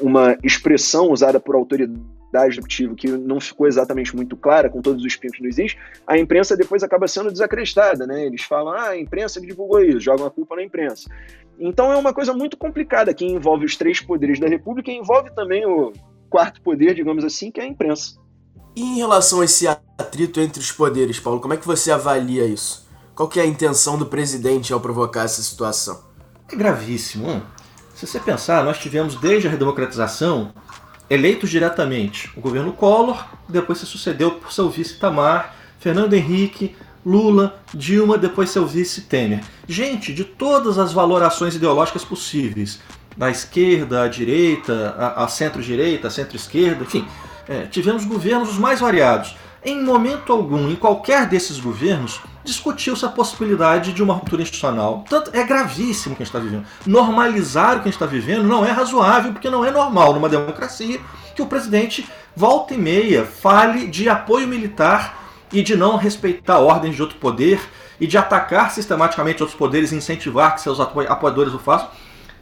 uma 0.00 0.34
expressão 0.42 1.10
usada 1.10 1.38
por 1.38 1.54
autoridade 1.54 2.02
executivo 2.48 2.96
que 2.96 3.06
não 3.06 3.38
ficou 3.38 3.66
exatamente 3.66 4.16
muito 4.16 4.34
clara, 4.34 4.70
com 4.70 4.80
todos 4.80 5.04
os 5.04 5.16
pincos 5.16 5.36
que 5.36 5.42
não 5.42 5.50
existe, 5.50 5.78
a 6.06 6.18
imprensa 6.18 6.56
depois 6.56 6.82
acaba 6.82 7.06
sendo 7.06 7.30
desacreditada, 7.30 8.06
né? 8.06 8.24
Eles 8.24 8.42
falam, 8.42 8.72
ah, 8.72 8.88
a 8.88 8.98
imprensa 8.98 9.40
que 9.40 9.46
divulgou 9.46 9.80
isso, 9.80 10.00
jogam 10.00 10.26
a 10.26 10.30
culpa 10.30 10.56
na 10.56 10.64
imprensa. 10.64 11.08
Então 11.58 11.92
é 11.92 11.96
uma 11.96 12.12
coisa 12.12 12.32
muito 12.32 12.56
complicada 12.56 13.14
que 13.14 13.24
envolve 13.24 13.64
os 13.66 13.76
três 13.76 14.00
poderes 14.00 14.40
da 14.40 14.48
República 14.48 14.90
e 14.90 14.96
envolve 14.96 15.32
também 15.34 15.64
o 15.64 15.92
quarto 16.34 16.60
poder, 16.62 16.96
digamos 16.96 17.24
assim, 17.24 17.48
que 17.48 17.60
é 17.60 17.62
a 17.62 17.66
imprensa. 17.68 18.16
E 18.74 18.82
em 18.82 18.96
relação 18.96 19.40
a 19.40 19.44
esse 19.44 19.68
atrito 19.68 20.40
entre 20.40 20.58
os 20.58 20.72
poderes, 20.72 21.20
Paulo, 21.20 21.38
como 21.38 21.54
é 21.54 21.56
que 21.56 21.64
você 21.64 21.92
avalia 21.92 22.44
isso? 22.44 22.88
Qual 23.14 23.28
que 23.28 23.38
é 23.38 23.44
a 23.44 23.46
intenção 23.46 23.96
do 23.96 24.06
presidente 24.06 24.72
ao 24.72 24.80
provocar 24.80 25.22
essa 25.22 25.40
situação? 25.40 26.02
É 26.50 26.56
gravíssimo. 26.56 27.40
Se 27.94 28.04
você 28.04 28.18
pensar, 28.18 28.64
nós 28.64 28.78
tivemos 28.78 29.14
desde 29.14 29.46
a 29.46 29.50
redemocratização 29.52 30.52
eleitos 31.08 31.50
diretamente 31.50 32.28
o 32.36 32.40
governo 32.40 32.72
Collor, 32.72 33.24
depois 33.48 33.78
se 33.78 33.86
sucedeu 33.86 34.32
por 34.32 34.52
seu 34.52 34.68
vice 34.68 34.98
Tamar, 34.98 35.54
Fernando 35.78 36.14
Henrique, 36.14 36.74
Lula, 37.06 37.62
Dilma, 37.72 38.18
depois 38.18 38.50
seu 38.50 38.66
vice 38.66 39.02
Temer. 39.02 39.44
Gente 39.68 40.12
de 40.12 40.24
todas 40.24 40.80
as 40.80 40.92
valorações 40.92 41.54
ideológicas 41.54 42.04
possíveis, 42.04 42.80
da 43.16 43.30
esquerda 43.30 44.02
à 44.02 44.08
direita, 44.08 44.94
a 45.16 45.28
centro-direita, 45.28 46.08
a 46.08 46.10
centro-esquerda, 46.10 46.84
enfim, 46.84 47.06
é, 47.48 47.62
tivemos 47.62 48.04
governos 48.04 48.50
os 48.50 48.58
mais 48.58 48.80
variados. 48.80 49.36
Em 49.64 49.82
momento 49.82 50.32
algum, 50.32 50.68
em 50.70 50.76
qualquer 50.76 51.26
desses 51.26 51.58
governos, 51.58 52.20
discutiu-se 52.44 53.04
a 53.04 53.08
possibilidade 53.08 53.92
de 53.92 54.02
uma 54.02 54.12
ruptura 54.12 54.42
institucional. 54.42 55.04
Tanto 55.08 55.30
é 55.34 55.42
gravíssimo 55.42 56.12
o 56.12 56.16
que 56.16 56.22
a 56.22 56.26
gente 56.26 56.34
está 56.34 56.38
vivendo. 56.38 56.66
Normalizar 56.86 57.70
o 57.70 57.74
que 57.76 57.80
a 57.80 57.84
gente 57.84 57.94
está 57.94 58.06
vivendo 58.06 58.44
não 58.44 58.64
é 58.64 58.70
razoável, 58.70 59.32
porque 59.32 59.48
não 59.48 59.64
é 59.64 59.70
normal 59.70 60.12
numa 60.12 60.28
democracia 60.28 61.00
que 61.34 61.40
o 61.40 61.46
presidente 61.46 62.06
volta 62.36 62.74
e 62.74 62.78
meia 62.78 63.24
fale 63.24 63.86
de 63.86 64.08
apoio 64.08 64.46
militar 64.46 65.18
e 65.52 65.62
de 65.62 65.74
não 65.74 65.96
respeitar 65.96 66.58
ordens 66.58 66.94
de 66.94 67.02
outro 67.02 67.16
poder 67.18 67.60
e 67.98 68.06
de 68.06 68.18
atacar 68.18 68.70
sistematicamente 68.70 69.42
outros 69.42 69.58
poderes 69.58 69.92
e 69.92 69.96
incentivar 69.96 70.54
que 70.54 70.60
seus 70.60 70.78
apoiadores 70.80 71.54
o 71.54 71.58
façam. 71.58 71.88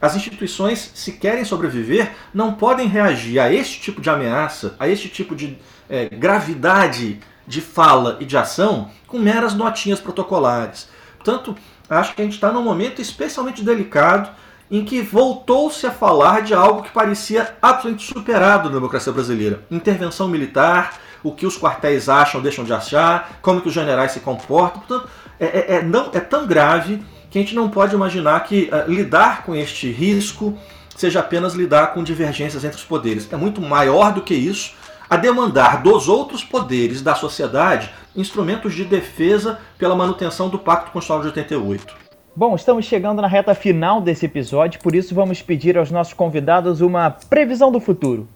As 0.02 0.16
instituições, 0.16 0.90
se 0.96 1.12
querem 1.12 1.44
sobreviver, 1.44 2.10
não 2.34 2.54
podem 2.54 2.88
reagir 2.88 3.38
a 3.38 3.52
este 3.52 3.80
tipo 3.80 4.00
de 4.00 4.10
ameaça, 4.10 4.74
a 4.76 4.88
este 4.88 5.08
tipo 5.08 5.36
de 5.36 5.56
é, 5.88 6.08
gravidade 6.08 7.20
de 7.46 7.60
fala 7.60 8.16
e 8.18 8.24
de 8.24 8.36
ação 8.36 8.90
com 9.06 9.16
meras 9.16 9.54
notinhas 9.54 10.00
protocolares. 10.00 10.88
Portanto, 11.16 11.54
acho 11.88 12.16
que 12.16 12.20
a 12.20 12.24
gente 12.24 12.34
está 12.34 12.50
num 12.50 12.64
momento 12.64 13.00
especialmente 13.00 13.62
delicado 13.62 14.28
em 14.68 14.84
que 14.84 15.00
voltou-se 15.00 15.86
a 15.86 15.92
falar 15.92 16.42
de 16.42 16.52
algo 16.52 16.82
que 16.82 16.90
parecia 16.90 17.54
absolutamente 17.62 18.04
superado 18.04 18.68
na 18.70 18.74
democracia 18.74 19.12
brasileira: 19.12 19.62
intervenção 19.70 20.26
militar, 20.26 20.98
o 21.22 21.30
que 21.30 21.46
os 21.46 21.56
quartéis 21.56 22.08
acham 22.08 22.42
deixam 22.42 22.64
de 22.64 22.72
achar, 22.72 23.38
como 23.40 23.60
que 23.60 23.68
os 23.68 23.74
generais 23.74 24.10
se 24.10 24.18
comportam. 24.18 24.80
Portanto, 24.80 25.08
é, 25.38 25.46
é, 25.46 25.74
é 25.76 25.82
não, 25.82 26.10
é 26.12 26.18
tão 26.18 26.44
grave 26.44 27.00
que 27.32 27.38
a 27.38 27.40
gente 27.40 27.54
não 27.54 27.70
pode 27.70 27.94
imaginar 27.94 28.44
que 28.44 28.70
uh, 28.70 28.90
lidar 28.90 29.42
com 29.42 29.56
este 29.56 29.90
risco 29.90 30.56
seja 30.94 31.20
apenas 31.20 31.54
lidar 31.54 31.94
com 31.94 32.04
divergências 32.04 32.62
entre 32.62 32.76
os 32.76 32.84
poderes. 32.84 33.32
É 33.32 33.36
muito 33.36 33.58
maior 33.62 34.12
do 34.12 34.20
que 34.20 34.34
isso 34.34 34.74
a 35.08 35.16
demandar 35.16 35.82
dos 35.82 36.10
outros 36.10 36.44
poderes 36.44 37.00
da 37.00 37.14
sociedade 37.14 37.90
instrumentos 38.14 38.74
de 38.74 38.84
defesa 38.84 39.58
pela 39.78 39.96
manutenção 39.96 40.50
do 40.50 40.58
Pacto 40.58 40.90
Constitucional 40.90 41.22
de 41.22 41.28
88. 41.28 41.94
Bom, 42.36 42.54
estamos 42.54 42.84
chegando 42.84 43.22
na 43.22 43.28
reta 43.28 43.54
final 43.54 44.02
desse 44.02 44.26
episódio, 44.26 44.78
por 44.80 44.94
isso 44.94 45.14
vamos 45.14 45.40
pedir 45.40 45.78
aos 45.78 45.90
nossos 45.90 46.12
convidados 46.12 46.82
uma 46.82 47.10
previsão 47.10 47.72
do 47.72 47.80
futuro. 47.80 48.28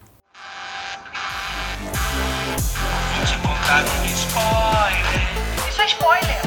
Isso 5.68 5.82
é 5.82 5.87
spoiler. 5.87 6.40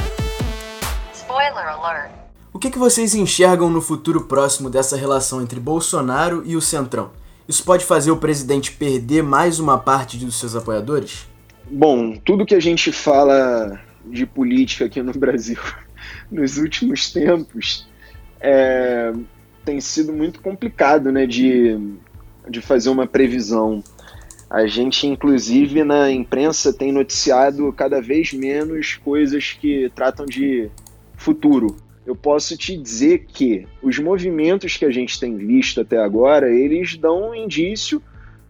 Spoiler 1.13 1.67
alert. 1.67 2.18
O 2.51 2.57
que, 2.57 2.71
que 2.71 2.79
vocês 2.79 3.13
enxergam 3.13 3.69
no 3.69 3.79
futuro 3.79 4.21
próximo 4.21 4.71
dessa 4.71 4.97
relação 4.97 5.41
entre 5.41 5.59
Bolsonaro 5.59 6.41
e 6.45 6.55
o 6.55 6.61
Centrão? 6.61 7.11
Isso 7.47 7.63
pode 7.63 7.85
fazer 7.85 8.09
o 8.09 8.17
presidente 8.17 8.71
perder 8.71 9.21
mais 9.21 9.59
uma 9.59 9.77
parte 9.77 10.17
dos 10.17 10.39
seus 10.39 10.55
apoiadores? 10.55 11.27
Bom, 11.69 12.17
tudo 12.17 12.47
que 12.47 12.55
a 12.55 12.59
gente 12.59 12.91
fala 12.91 13.79
de 14.03 14.25
política 14.25 14.85
aqui 14.85 15.01
no 15.01 15.13
Brasil 15.17 15.59
nos 16.31 16.57
últimos 16.57 17.11
tempos 17.11 17.87
é, 18.39 19.13
tem 19.63 19.79
sido 19.79 20.11
muito 20.11 20.41
complicado 20.41 21.11
né, 21.11 21.27
de, 21.27 21.77
de 22.49 22.61
fazer 22.61 22.89
uma 22.89 23.05
previsão. 23.05 23.83
A 24.49 24.65
gente, 24.65 25.05
inclusive, 25.05 25.83
na 25.83 26.11
imprensa 26.11 26.73
tem 26.73 26.91
noticiado 26.91 27.71
cada 27.73 28.01
vez 28.01 28.33
menos 28.33 28.95
coisas 28.95 29.53
que 29.53 29.91
tratam 29.93 30.25
de 30.25 30.67
futuro. 31.15 31.77
Eu 32.09 32.15
posso 32.15 32.57
te 32.57 32.75
dizer 32.75 33.27
que 33.27 33.67
os 33.83 33.99
movimentos 33.99 34.75
que 34.75 34.83
a 34.83 34.89
gente 34.89 35.19
tem 35.19 35.37
visto 35.37 35.79
até 35.79 35.99
agora, 35.99 36.51
eles 36.51 36.97
dão 36.97 37.29
um 37.29 37.35
indício 37.35 38.01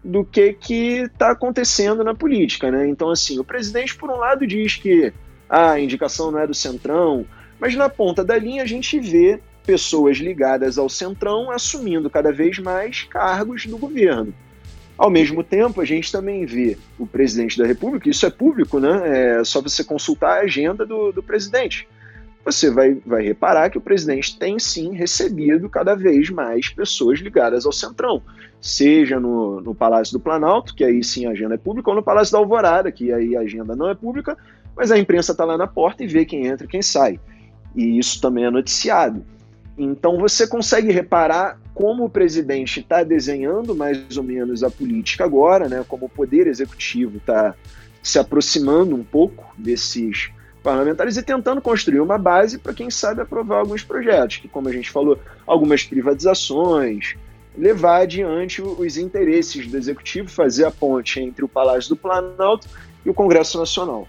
do 0.02 0.24
que 0.24 0.54
que 0.54 1.02
está 1.02 1.32
acontecendo 1.32 2.02
na 2.02 2.14
política, 2.14 2.70
né? 2.70 2.88
Então, 2.88 3.10
assim, 3.10 3.38
o 3.38 3.44
presidente, 3.44 3.94
por 3.94 4.08
um 4.08 4.16
lado, 4.16 4.46
diz 4.46 4.76
que 4.76 5.12
ah, 5.46 5.72
a 5.72 5.80
indicação 5.80 6.30
não 6.30 6.38
é 6.38 6.46
do 6.46 6.54
Centrão, 6.54 7.26
mas 7.60 7.74
na 7.74 7.90
ponta 7.90 8.24
da 8.24 8.38
linha 8.38 8.62
a 8.62 8.66
gente 8.66 8.98
vê 8.98 9.38
pessoas 9.66 10.16
ligadas 10.16 10.78
ao 10.78 10.88
Centrão 10.88 11.50
assumindo 11.50 12.08
cada 12.08 12.32
vez 12.32 12.58
mais 12.58 13.02
cargos 13.02 13.66
do 13.66 13.76
governo. 13.76 14.32
Ao 14.96 15.10
mesmo 15.10 15.44
tempo, 15.44 15.82
a 15.82 15.84
gente 15.84 16.10
também 16.10 16.46
vê 16.46 16.78
o 16.98 17.06
presidente 17.06 17.58
da 17.58 17.66
República, 17.66 18.08
isso 18.08 18.24
é 18.24 18.30
público, 18.30 18.80
né? 18.80 19.38
É 19.38 19.44
só 19.44 19.60
você 19.60 19.84
consultar 19.84 20.38
a 20.38 20.44
agenda 20.44 20.86
do, 20.86 21.12
do 21.12 21.22
presidente. 21.22 21.86
Você 22.44 22.70
vai, 22.70 22.94
vai 23.04 23.22
reparar 23.22 23.68
que 23.68 23.76
o 23.76 23.82
presidente 23.82 24.38
tem 24.38 24.58
sim 24.58 24.94
recebido 24.94 25.68
cada 25.68 25.94
vez 25.94 26.30
mais 26.30 26.70
pessoas 26.70 27.18
ligadas 27.20 27.66
ao 27.66 27.72
Centrão, 27.72 28.22
seja 28.60 29.20
no, 29.20 29.60
no 29.60 29.74
Palácio 29.74 30.14
do 30.14 30.20
Planalto, 30.20 30.74
que 30.74 30.82
aí 30.82 31.04
sim 31.04 31.26
a 31.26 31.30
agenda 31.30 31.54
é 31.54 31.58
pública, 31.58 31.90
ou 31.90 31.96
no 31.96 32.02
Palácio 32.02 32.32
da 32.32 32.38
Alvorada, 32.38 32.90
que 32.90 33.12
aí 33.12 33.36
a 33.36 33.40
agenda 33.40 33.76
não 33.76 33.88
é 33.88 33.94
pública, 33.94 34.38
mas 34.74 34.90
a 34.90 34.98
imprensa 34.98 35.32
está 35.32 35.44
lá 35.44 35.58
na 35.58 35.66
porta 35.66 36.02
e 36.02 36.06
vê 36.06 36.24
quem 36.24 36.46
entra 36.46 36.66
e 36.66 36.70
quem 36.70 36.80
sai. 36.80 37.20
E 37.76 37.98
isso 37.98 38.20
também 38.20 38.44
é 38.44 38.50
noticiado. 38.50 39.24
Então 39.76 40.18
você 40.18 40.46
consegue 40.46 40.90
reparar 40.90 41.58
como 41.74 42.04
o 42.04 42.10
presidente 42.10 42.80
está 42.80 43.02
desenhando 43.02 43.74
mais 43.74 44.16
ou 44.16 44.22
menos 44.22 44.62
a 44.62 44.70
política 44.70 45.24
agora, 45.24 45.68
né? 45.68 45.84
Como 45.88 46.06
o 46.06 46.08
poder 46.08 46.46
executivo 46.46 47.16
está 47.16 47.54
se 48.02 48.18
aproximando 48.18 48.94
um 48.94 49.04
pouco 49.04 49.54
desses 49.56 50.30
parlamentares 50.62 51.16
e 51.16 51.22
tentando 51.22 51.60
construir 51.60 52.00
uma 52.00 52.18
base 52.18 52.58
para 52.58 52.74
quem 52.74 52.90
sabe 52.90 53.22
aprovar 53.22 53.58
alguns 53.58 53.82
projetos, 53.82 54.36
que 54.38 54.48
como 54.48 54.68
a 54.68 54.72
gente 54.72 54.90
falou, 54.90 55.18
algumas 55.46 55.84
privatizações, 55.84 57.14
levar 57.56 58.02
adiante 58.02 58.62
os 58.62 58.96
interesses 58.96 59.66
do 59.66 59.76
executivo, 59.76 60.28
fazer 60.28 60.64
a 60.64 60.70
ponte 60.70 61.20
entre 61.20 61.44
o 61.44 61.48
Palácio 61.48 61.90
do 61.90 61.96
Planalto 61.96 62.68
e 63.04 63.10
o 63.10 63.14
Congresso 63.14 63.58
Nacional. 63.58 64.06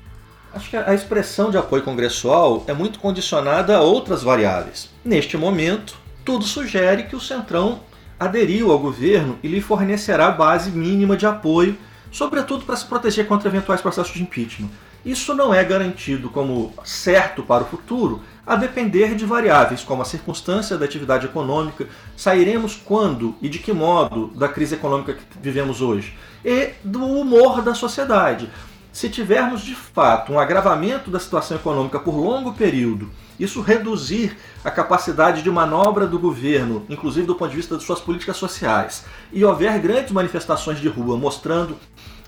Acho 0.54 0.70
que 0.70 0.78
a 0.78 0.94
expressão 0.94 1.50
de 1.50 1.58
apoio 1.58 1.82
congressual 1.82 2.66
é 2.68 2.74
muito 2.74 3.00
condicionada 3.00 3.78
a 3.78 3.82
outras 3.82 4.22
variáveis. 4.22 4.90
Neste 5.04 5.38
momento, 5.38 5.98
tudo 6.26 6.44
sugere 6.44 7.04
que 7.04 7.16
o 7.16 7.22
Centrão 7.22 7.80
aderiu 8.20 8.72
ao 8.72 8.78
governo 8.78 9.40
e 9.42 9.48
lhe 9.48 9.62
fornecerá 9.62 10.30
base 10.30 10.70
mínima 10.70 11.16
de 11.16 11.26
apoio, 11.26 11.78
sobretudo 12.12 12.66
para 12.66 12.76
se 12.76 12.86
proteger 12.86 13.26
contra 13.28 13.50
eventuais 13.50 13.82
processos 13.82 14.14
de 14.14 14.22
impeachment. 14.22 14.70
Isso 15.06 15.34
não 15.34 15.54
é 15.54 15.64
garantido 15.64 16.30
como 16.30 16.74
certo 16.84 17.42
para 17.42 17.64
o 17.64 17.68
futuro, 17.68 18.22
a 18.46 18.56
depender 18.56 19.16
de 19.16 19.26
variáveis 19.26 19.84
como 19.84 20.02
a 20.02 20.06
circunstância 20.06 20.78
da 20.78 20.86
atividade 20.86 21.26
econômica, 21.26 21.88
sairemos 22.16 22.76
quando 22.76 23.36
e 23.42 23.50
de 23.50 23.60
que 23.60 23.74
modo 23.74 24.28
da 24.36 24.48
crise 24.48 24.76
econômica 24.76 25.14
que 25.14 25.22
vivemos 25.42 25.82
hoje, 25.82 26.16
e 26.46 26.72
do 26.84 27.04
humor 27.04 27.62
da 27.62 27.74
sociedade. 27.74 28.50
Se 28.92 29.10
tivermos 29.10 29.62
de 29.62 29.74
fato 29.74 30.34
um 30.34 30.40
agravamento 30.40 31.10
da 31.10 31.20
situação 31.20 31.56
econômica 31.56 31.98
por 31.98 32.16
longo 32.16 32.54
período, 32.54 33.10
isso 33.40 33.62
reduzir 33.62 34.38
a 34.64 34.70
capacidade 34.70 35.42
de 35.42 35.50
manobra 35.50 36.06
do 36.06 36.20
governo, 36.20 36.86
inclusive 36.90 37.26
do 37.26 37.34
ponto 37.34 37.50
de 37.50 37.58
vista 37.58 37.78
de 37.78 37.84
suas 37.84 38.02
políticas 38.02 38.38
sociais, 38.38 39.06
e 39.32 39.44
houver 39.44 39.80
grandes 39.80 40.12
manifestações 40.12 40.80
de 40.80 40.90
rua 40.90 41.18
mostrando, 41.18 41.78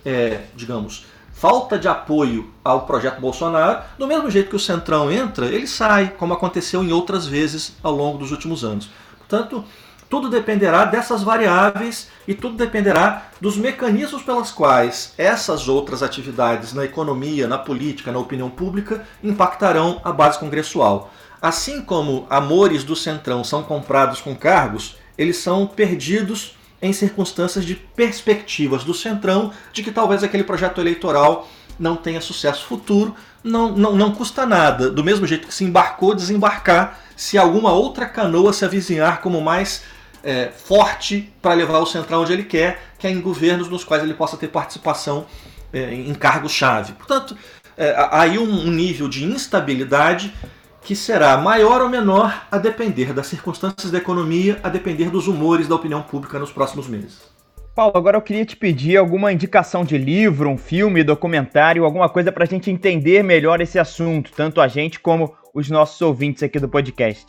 é, 0.06 0.46
digamos, 0.56 1.06
falta 1.44 1.78
de 1.78 1.90
apoio 1.90 2.50
ao 2.64 2.86
projeto 2.86 3.20
Bolsonaro, 3.20 3.84
do 4.00 4.08
mesmo 4.08 4.32
jeito 4.32 4.50
que 4.50 4.56
o 4.56 4.60
Centrão 4.60 5.12
entra, 5.12 5.48
ele 5.48 5.68
sai, 5.68 6.14
como 6.18 6.34
aconteceu 6.34 6.82
em 6.82 6.94
outras 6.94 7.28
vezes 7.28 7.76
ao 7.84 7.92
longo 7.92 8.18
dos 8.18 8.32
últimos 8.32 8.64
anos. 8.64 8.90
Portanto, 9.18 9.62
tudo 10.10 10.30
dependerá 10.30 10.86
dessas 10.86 11.22
variáveis 11.22 12.08
e 12.26 12.34
tudo 12.34 12.56
dependerá 12.56 13.24
dos 13.42 13.58
mecanismos 13.58 14.24
pelos 14.24 14.52
quais 14.52 15.14
essas 15.18 15.68
outras 15.68 16.02
atividades 16.02 16.72
na 16.72 16.86
economia, 16.86 17.46
na 17.46 17.58
política, 17.58 18.10
na 18.10 18.20
opinião 18.20 18.50
pública 18.50 19.06
impactarão 19.22 20.00
a 20.02 20.14
base 20.14 20.40
congressual. 20.40 21.12
Assim 21.42 21.82
como 21.82 22.26
amores 22.30 22.86
do 22.86 22.96
Centrão 22.96 23.44
são 23.44 23.64
comprados 23.64 24.22
com 24.22 24.34
cargos, 24.34 24.96
eles 25.18 25.36
são 25.40 25.68
perdidos 25.68 26.56
em 26.84 26.92
circunstâncias 26.92 27.64
de 27.64 27.76
perspectivas 27.76 28.84
do 28.84 28.94
Centrão 28.94 29.54
de 29.72 29.82
que 29.82 29.90
talvez 29.90 30.22
aquele 30.22 30.44
projeto 30.44 30.82
eleitoral 30.82 31.48
não 31.80 31.96
tenha 31.96 32.20
sucesso 32.20 32.66
futuro, 32.66 33.16
não, 33.42 33.72
não, 33.72 33.96
não 33.96 34.12
custa 34.12 34.46
nada. 34.46 34.92
Do 34.92 35.02
mesmo 35.02 35.26
jeito 35.26 35.48
que 35.48 35.54
se 35.54 35.64
embarcou, 35.64 36.14
desembarcar 36.14 37.00
se 37.16 37.38
alguma 37.38 37.72
outra 37.72 38.06
canoa 38.06 38.52
se 38.52 38.66
avizinhar 38.66 39.22
como 39.22 39.40
mais 39.40 39.84
é, 40.22 40.52
forte 40.54 41.32
para 41.42 41.54
levar 41.54 41.80
o 41.80 41.86
Central 41.86 42.22
onde 42.22 42.34
ele 42.34 42.44
quer, 42.44 42.84
que 43.00 43.08
é 43.08 43.10
em 43.10 43.22
governos 43.22 43.70
nos 43.70 43.86
quais 43.86 44.04
ele 44.04 44.14
possa 44.14 44.36
ter 44.36 44.50
participação 44.50 45.26
é, 45.72 45.94
em 45.94 46.14
cargos-chave. 46.14 46.94
Portanto, 46.94 47.36
é, 47.78 47.96
aí 48.12 48.38
um 48.38 48.70
nível 48.70 49.08
de 49.08 49.24
instabilidade 49.24 50.34
que 50.84 50.96
será 50.96 51.38
maior 51.38 51.82
ou 51.82 51.90
menor 51.90 52.46
a 52.52 52.58
depender 52.58 53.14
das 53.14 53.28
circunstâncias 53.28 53.92
da 53.92 53.98
economia, 53.98 54.60
a 54.62 54.70
depender 54.70 55.10
dos 55.10 55.28
humores 55.28 55.68
da 55.68 55.76
opinião 55.76 56.02
pública 56.02 56.38
nos 56.38 56.52
próximos 56.52 56.88
meses. 56.88 57.22
Paulo, 57.74 57.94
agora 57.96 58.18
eu 58.18 58.22
queria 58.22 58.46
te 58.46 58.56
pedir 58.56 58.98
alguma 58.98 59.32
indicação 59.32 59.84
de 59.84 59.98
livro, 59.98 60.50
um 60.50 60.58
filme, 60.58 61.04
documentário, 61.04 61.86
alguma 61.86 62.08
coisa 62.08 62.32
para 62.32 62.44
a 62.44 62.48
gente 62.48 62.70
entender 62.70 63.24
melhor 63.24 63.62
esse 63.62 63.80
assunto, 63.80 64.32
tanto 64.36 64.62
a 64.62 64.68
gente 64.68 65.00
como 65.00 65.34
os 65.54 65.70
nossos 65.70 66.00
ouvintes 66.02 66.44
aqui 66.44 66.60
do 66.60 66.70
podcast. 66.70 67.26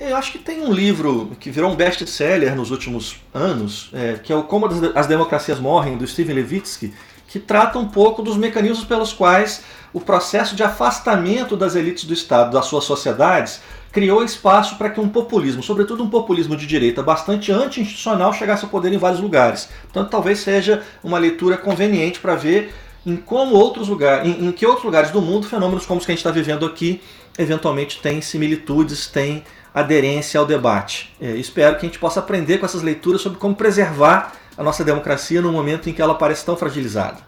Eu 0.00 0.16
acho 0.16 0.32
que 0.32 0.38
tem 0.38 0.60
um 0.60 0.72
livro 0.72 1.30
que 1.38 1.50
virou 1.50 1.70
um 1.70 1.76
best-seller 1.76 2.54
nos 2.54 2.70
últimos 2.70 3.16
anos, 3.32 3.90
é, 3.94 4.14
que 4.14 4.32
é 4.32 4.36
o 4.36 4.42
Como 4.42 4.66
as 4.94 5.06
Democracias 5.06 5.58
Morrem, 5.58 5.96
do 5.96 6.06
Steven 6.06 6.34
Levitsky, 6.34 6.92
que 7.28 7.38
trata 7.38 7.78
um 7.78 7.88
pouco 7.88 8.22
dos 8.22 8.36
mecanismos 8.36 8.84
pelos 8.84 9.12
quais 9.12 9.62
o 9.92 10.00
processo 10.00 10.54
de 10.54 10.62
afastamento 10.62 11.56
das 11.56 11.74
elites 11.74 12.04
do 12.04 12.12
Estado 12.12 12.52
das 12.52 12.66
suas 12.66 12.84
sociedades 12.84 13.60
criou 13.90 14.22
espaço 14.22 14.76
para 14.76 14.90
que 14.90 15.00
um 15.00 15.08
populismo, 15.08 15.62
sobretudo 15.62 16.04
um 16.04 16.10
populismo 16.10 16.54
de 16.54 16.66
direita 16.66 17.02
bastante 17.02 17.50
anti-institucional, 17.50 18.32
chegasse 18.34 18.62
ao 18.62 18.70
poder 18.70 18.92
em 18.92 18.98
vários 18.98 19.20
lugares. 19.20 19.70
Portanto, 19.84 20.10
talvez 20.10 20.40
seja 20.40 20.82
uma 21.02 21.18
leitura 21.18 21.56
conveniente 21.56 22.20
para 22.20 22.34
ver 22.34 22.74
em 23.06 23.16
como 23.16 23.56
outros 23.56 23.88
lugares, 23.88 24.28
em, 24.28 24.48
em, 24.48 24.52
que 24.52 24.66
outros 24.66 24.84
lugares 24.84 25.10
do 25.10 25.22
mundo 25.22 25.46
fenômenos 25.46 25.86
como 25.86 25.98
os 25.98 26.04
que 26.04 26.12
a 26.12 26.14
gente 26.14 26.20
está 26.20 26.30
vivendo 26.30 26.66
aqui 26.66 27.00
eventualmente 27.38 28.00
têm 28.00 28.20
similitudes, 28.20 29.06
têm 29.06 29.44
aderência 29.72 30.40
ao 30.40 30.44
debate. 30.44 31.14
É, 31.20 31.30
espero 31.36 31.76
que 31.76 31.86
a 31.86 31.88
gente 31.88 31.98
possa 31.98 32.20
aprender 32.20 32.58
com 32.58 32.66
essas 32.66 32.82
leituras 32.82 33.20
sobre 33.20 33.38
como 33.38 33.54
preservar 33.54 34.32
a 34.56 34.62
nossa 34.62 34.84
democracia 34.84 35.42
no 35.42 35.52
momento 35.52 35.88
em 35.88 35.92
que 35.92 36.00
ela 36.00 36.14
parece 36.14 36.44
tão 36.44 36.56
fragilizada. 36.56 37.18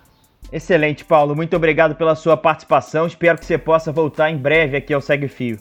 Excelente, 0.51 1.05
Paulo. 1.05 1.37
Muito 1.37 1.55
obrigado 1.55 1.95
pela 1.95 2.15
sua 2.15 2.37
participação. 2.37 3.07
Espero 3.07 3.39
que 3.39 3.45
você 3.45 3.59
possa 3.59 3.93
voltar 3.93 4.31
em 4.31 4.37
breve 4.37 4.77
aqui 4.77 4.95
ao 4.95 5.01
Segue 5.01 5.29
Fio. 5.29 5.59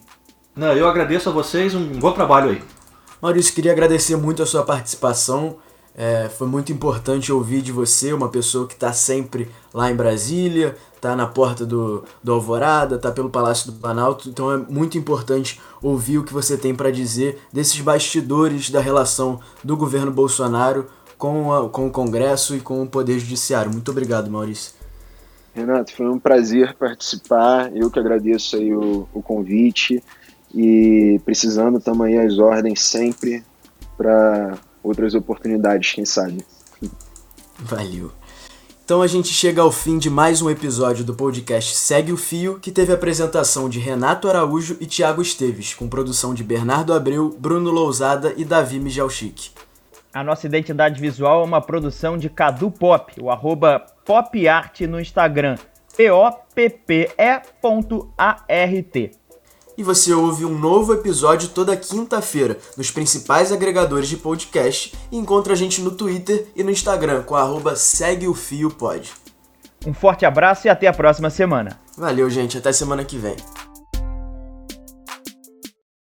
Não, 0.55 0.73
eu 0.73 0.87
agradeço 0.87 1.29
a 1.29 1.31
vocês, 1.31 1.75
um 1.75 1.99
bom 1.99 2.11
trabalho 2.11 2.51
aí. 2.51 2.63
Maurício, 3.21 3.53
queria 3.53 3.71
agradecer 3.71 4.15
muito 4.15 4.41
a 4.41 4.45
sua 4.45 4.63
participação. 4.63 5.57
É, 5.95 6.29
foi 6.29 6.47
muito 6.47 6.71
importante 6.71 7.33
ouvir 7.33 7.61
de 7.61 7.71
você, 7.71 8.13
uma 8.13 8.29
pessoa 8.29 8.67
que 8.67 8.75
está 8.75 8.93
sempre 8.93 9.49
lá 9.73 9.89
em 9.89 9.95
Brasília, 9.95 10.75
está 10.95 11.15
na 11.15 11.25
porta 11.25 11.65
do, 11.65 12.03
do 12.23 12.33
Alvorada, 12.33 12.95
está 12.95 13.11
pelo 13.11 13.29
Palácio 13.29 13.71
do 13.71 13.79
Planalto. 13.79 14.29
Então 14.29 14.51
é 14.51 14.57
muito 14.57 14.97
importante 14.97 15.59
ouvir 15.81 16.19
o 16.19 16.23
que 16.23 16.33
você 16.33 16.55
tem 16.55 16.73
para 16.75 16.91
dizer 16.91 17.39
desses 17.51 17.81
bastidores 17.81 18.69
da 18.69 18.79
relação 18.79 19.39
do 19.63 19.75
governo 19.75 20.11
Bolsonaro 20.11 20.87
com, 21.17 21.53
a, 21.53 21.69
com 21.69 21.87
o 21.87 21.91
Congresso 21.91 22.55
e 22.55 22.59
com 22.59 22.81
o 22.81 22.87
Poder 22.87 23.19
Judiciário. 23.19 23.71
Muito 23.71 23.91
obrigado, 23.91 24.29
Maurício. 24.29 24.73
Renato, 25.53 25.93
foi 25.95 26.07
um 26.07 26.19
prazer 26.19 26.75
participar. 26.75 27.75
Eu 27.75 27.89
que 27.89 27.99
agradeço 27.99 28.55
aí 28.55 28.73
o, 28.73 29.07
o 29.13 29.21
convite. 29.21 30.03
E 30.53 31.19
precisando 31.25 31.79
também 31.79 32.19
as 32.19 32.37
ordens 32.37 32.81
sempre 32.81 33.43
para 33.97 34.57
outras 34.83 35.13
oportunidades, 35.13 35.91
quem 35.91 36.05
sabe. 36.05 36.45
Valeu. 37.59 38.11
Então 38.85 39.01
a 39.01 39.07
gente 39.07 39.27
chega 39.27 39.61
ao 39.61 39.71
fim 39.71 39.97
de 39.97 40.09
mais 40.09 40.41
um 40.41 40.49
episódio 40.49 41.03
do 41.03 41.13
podcast 41.13 41.75
Segue 41.75 42.13
o 42.13 42.17
Fio, 42.17 42.57
que 42.59 42.71
teve 42.71 42.93
a 42.93 42.95
apresentação 42.95 43.67
de 43.67 43.79
Renato 43.79 44.29
Araújo 44.29 44.77
e 44.79 44.85
Tiago 44.85 45.21
Esteves, 45.21 45.73
com 45.73 45.89
produção 45.89 46.33
de 46.33 46.41
Bernardo 46.41 46.93
Abreu, 46.93 47.35
Bruno 47.37 47.69
Lousada 47.69 48.33
e 48.37 48.45
Davi 48.45 48.79
Mijalchik. 48.79 49.51
A 50.17 50.23
nossa 50.23 50.47
identidade 50.47 50.99
visual 50.99 51.41
é 51.43 51.45
uma 51.45 51.61
produção 51.61 52.17
de 52.17 52.27
Cadu 52.27 52.71
Pop, 52.71 53.13
o 53.21 53.29
arroba 53.29 53.85
popart 54.03 54.81
no 54.81 54.99
Instagram, 54.99 55.57
P-O-P-P-E.A-R-T 55.95 56.31
e 59.77 59.83
você 59.83 60.11
ouve 60.11 60.43
um 60.43 60.57
novo 60.57 60.91
episódio 60.91 61.49
toda 61.49 61.77
quinta-feira 61.77 62.57
nos 62.75 62.89
principais 62.89 63.51
agregadores 63.51 64.09
de 64.09 64.17
podcast 64.17 64.97
e 65.11 65.17
encontra 65.17 65.53
a 65.53 65.55
gente 65.55 65.81
no 65.81 65.91
Twitter 65.91 66.47
e 66.55 66.63
no 66.63 66.71
Instagram 66.71 67.21
com 67.21 67.35
arroba 67.35 67.75
segue 67.75 68.27
o 68.27 68.33
fio 68.33 68.71
pod. 68.71 69.13
Um 69.85 69.93
forte 69.93 70.25
abraço 70.25 70.65
e 70.65 70.69
até 70.71 70.87
a 70.87 70.93
próxima 70.93 71.29
semana. 71.29 71.79
Valeu, 71.95 72.27
gente. 72.27 72.57
Até 72.57 72.73
semana 72.73 73.05
que 73.05 73.19
vem. 73.19 73.35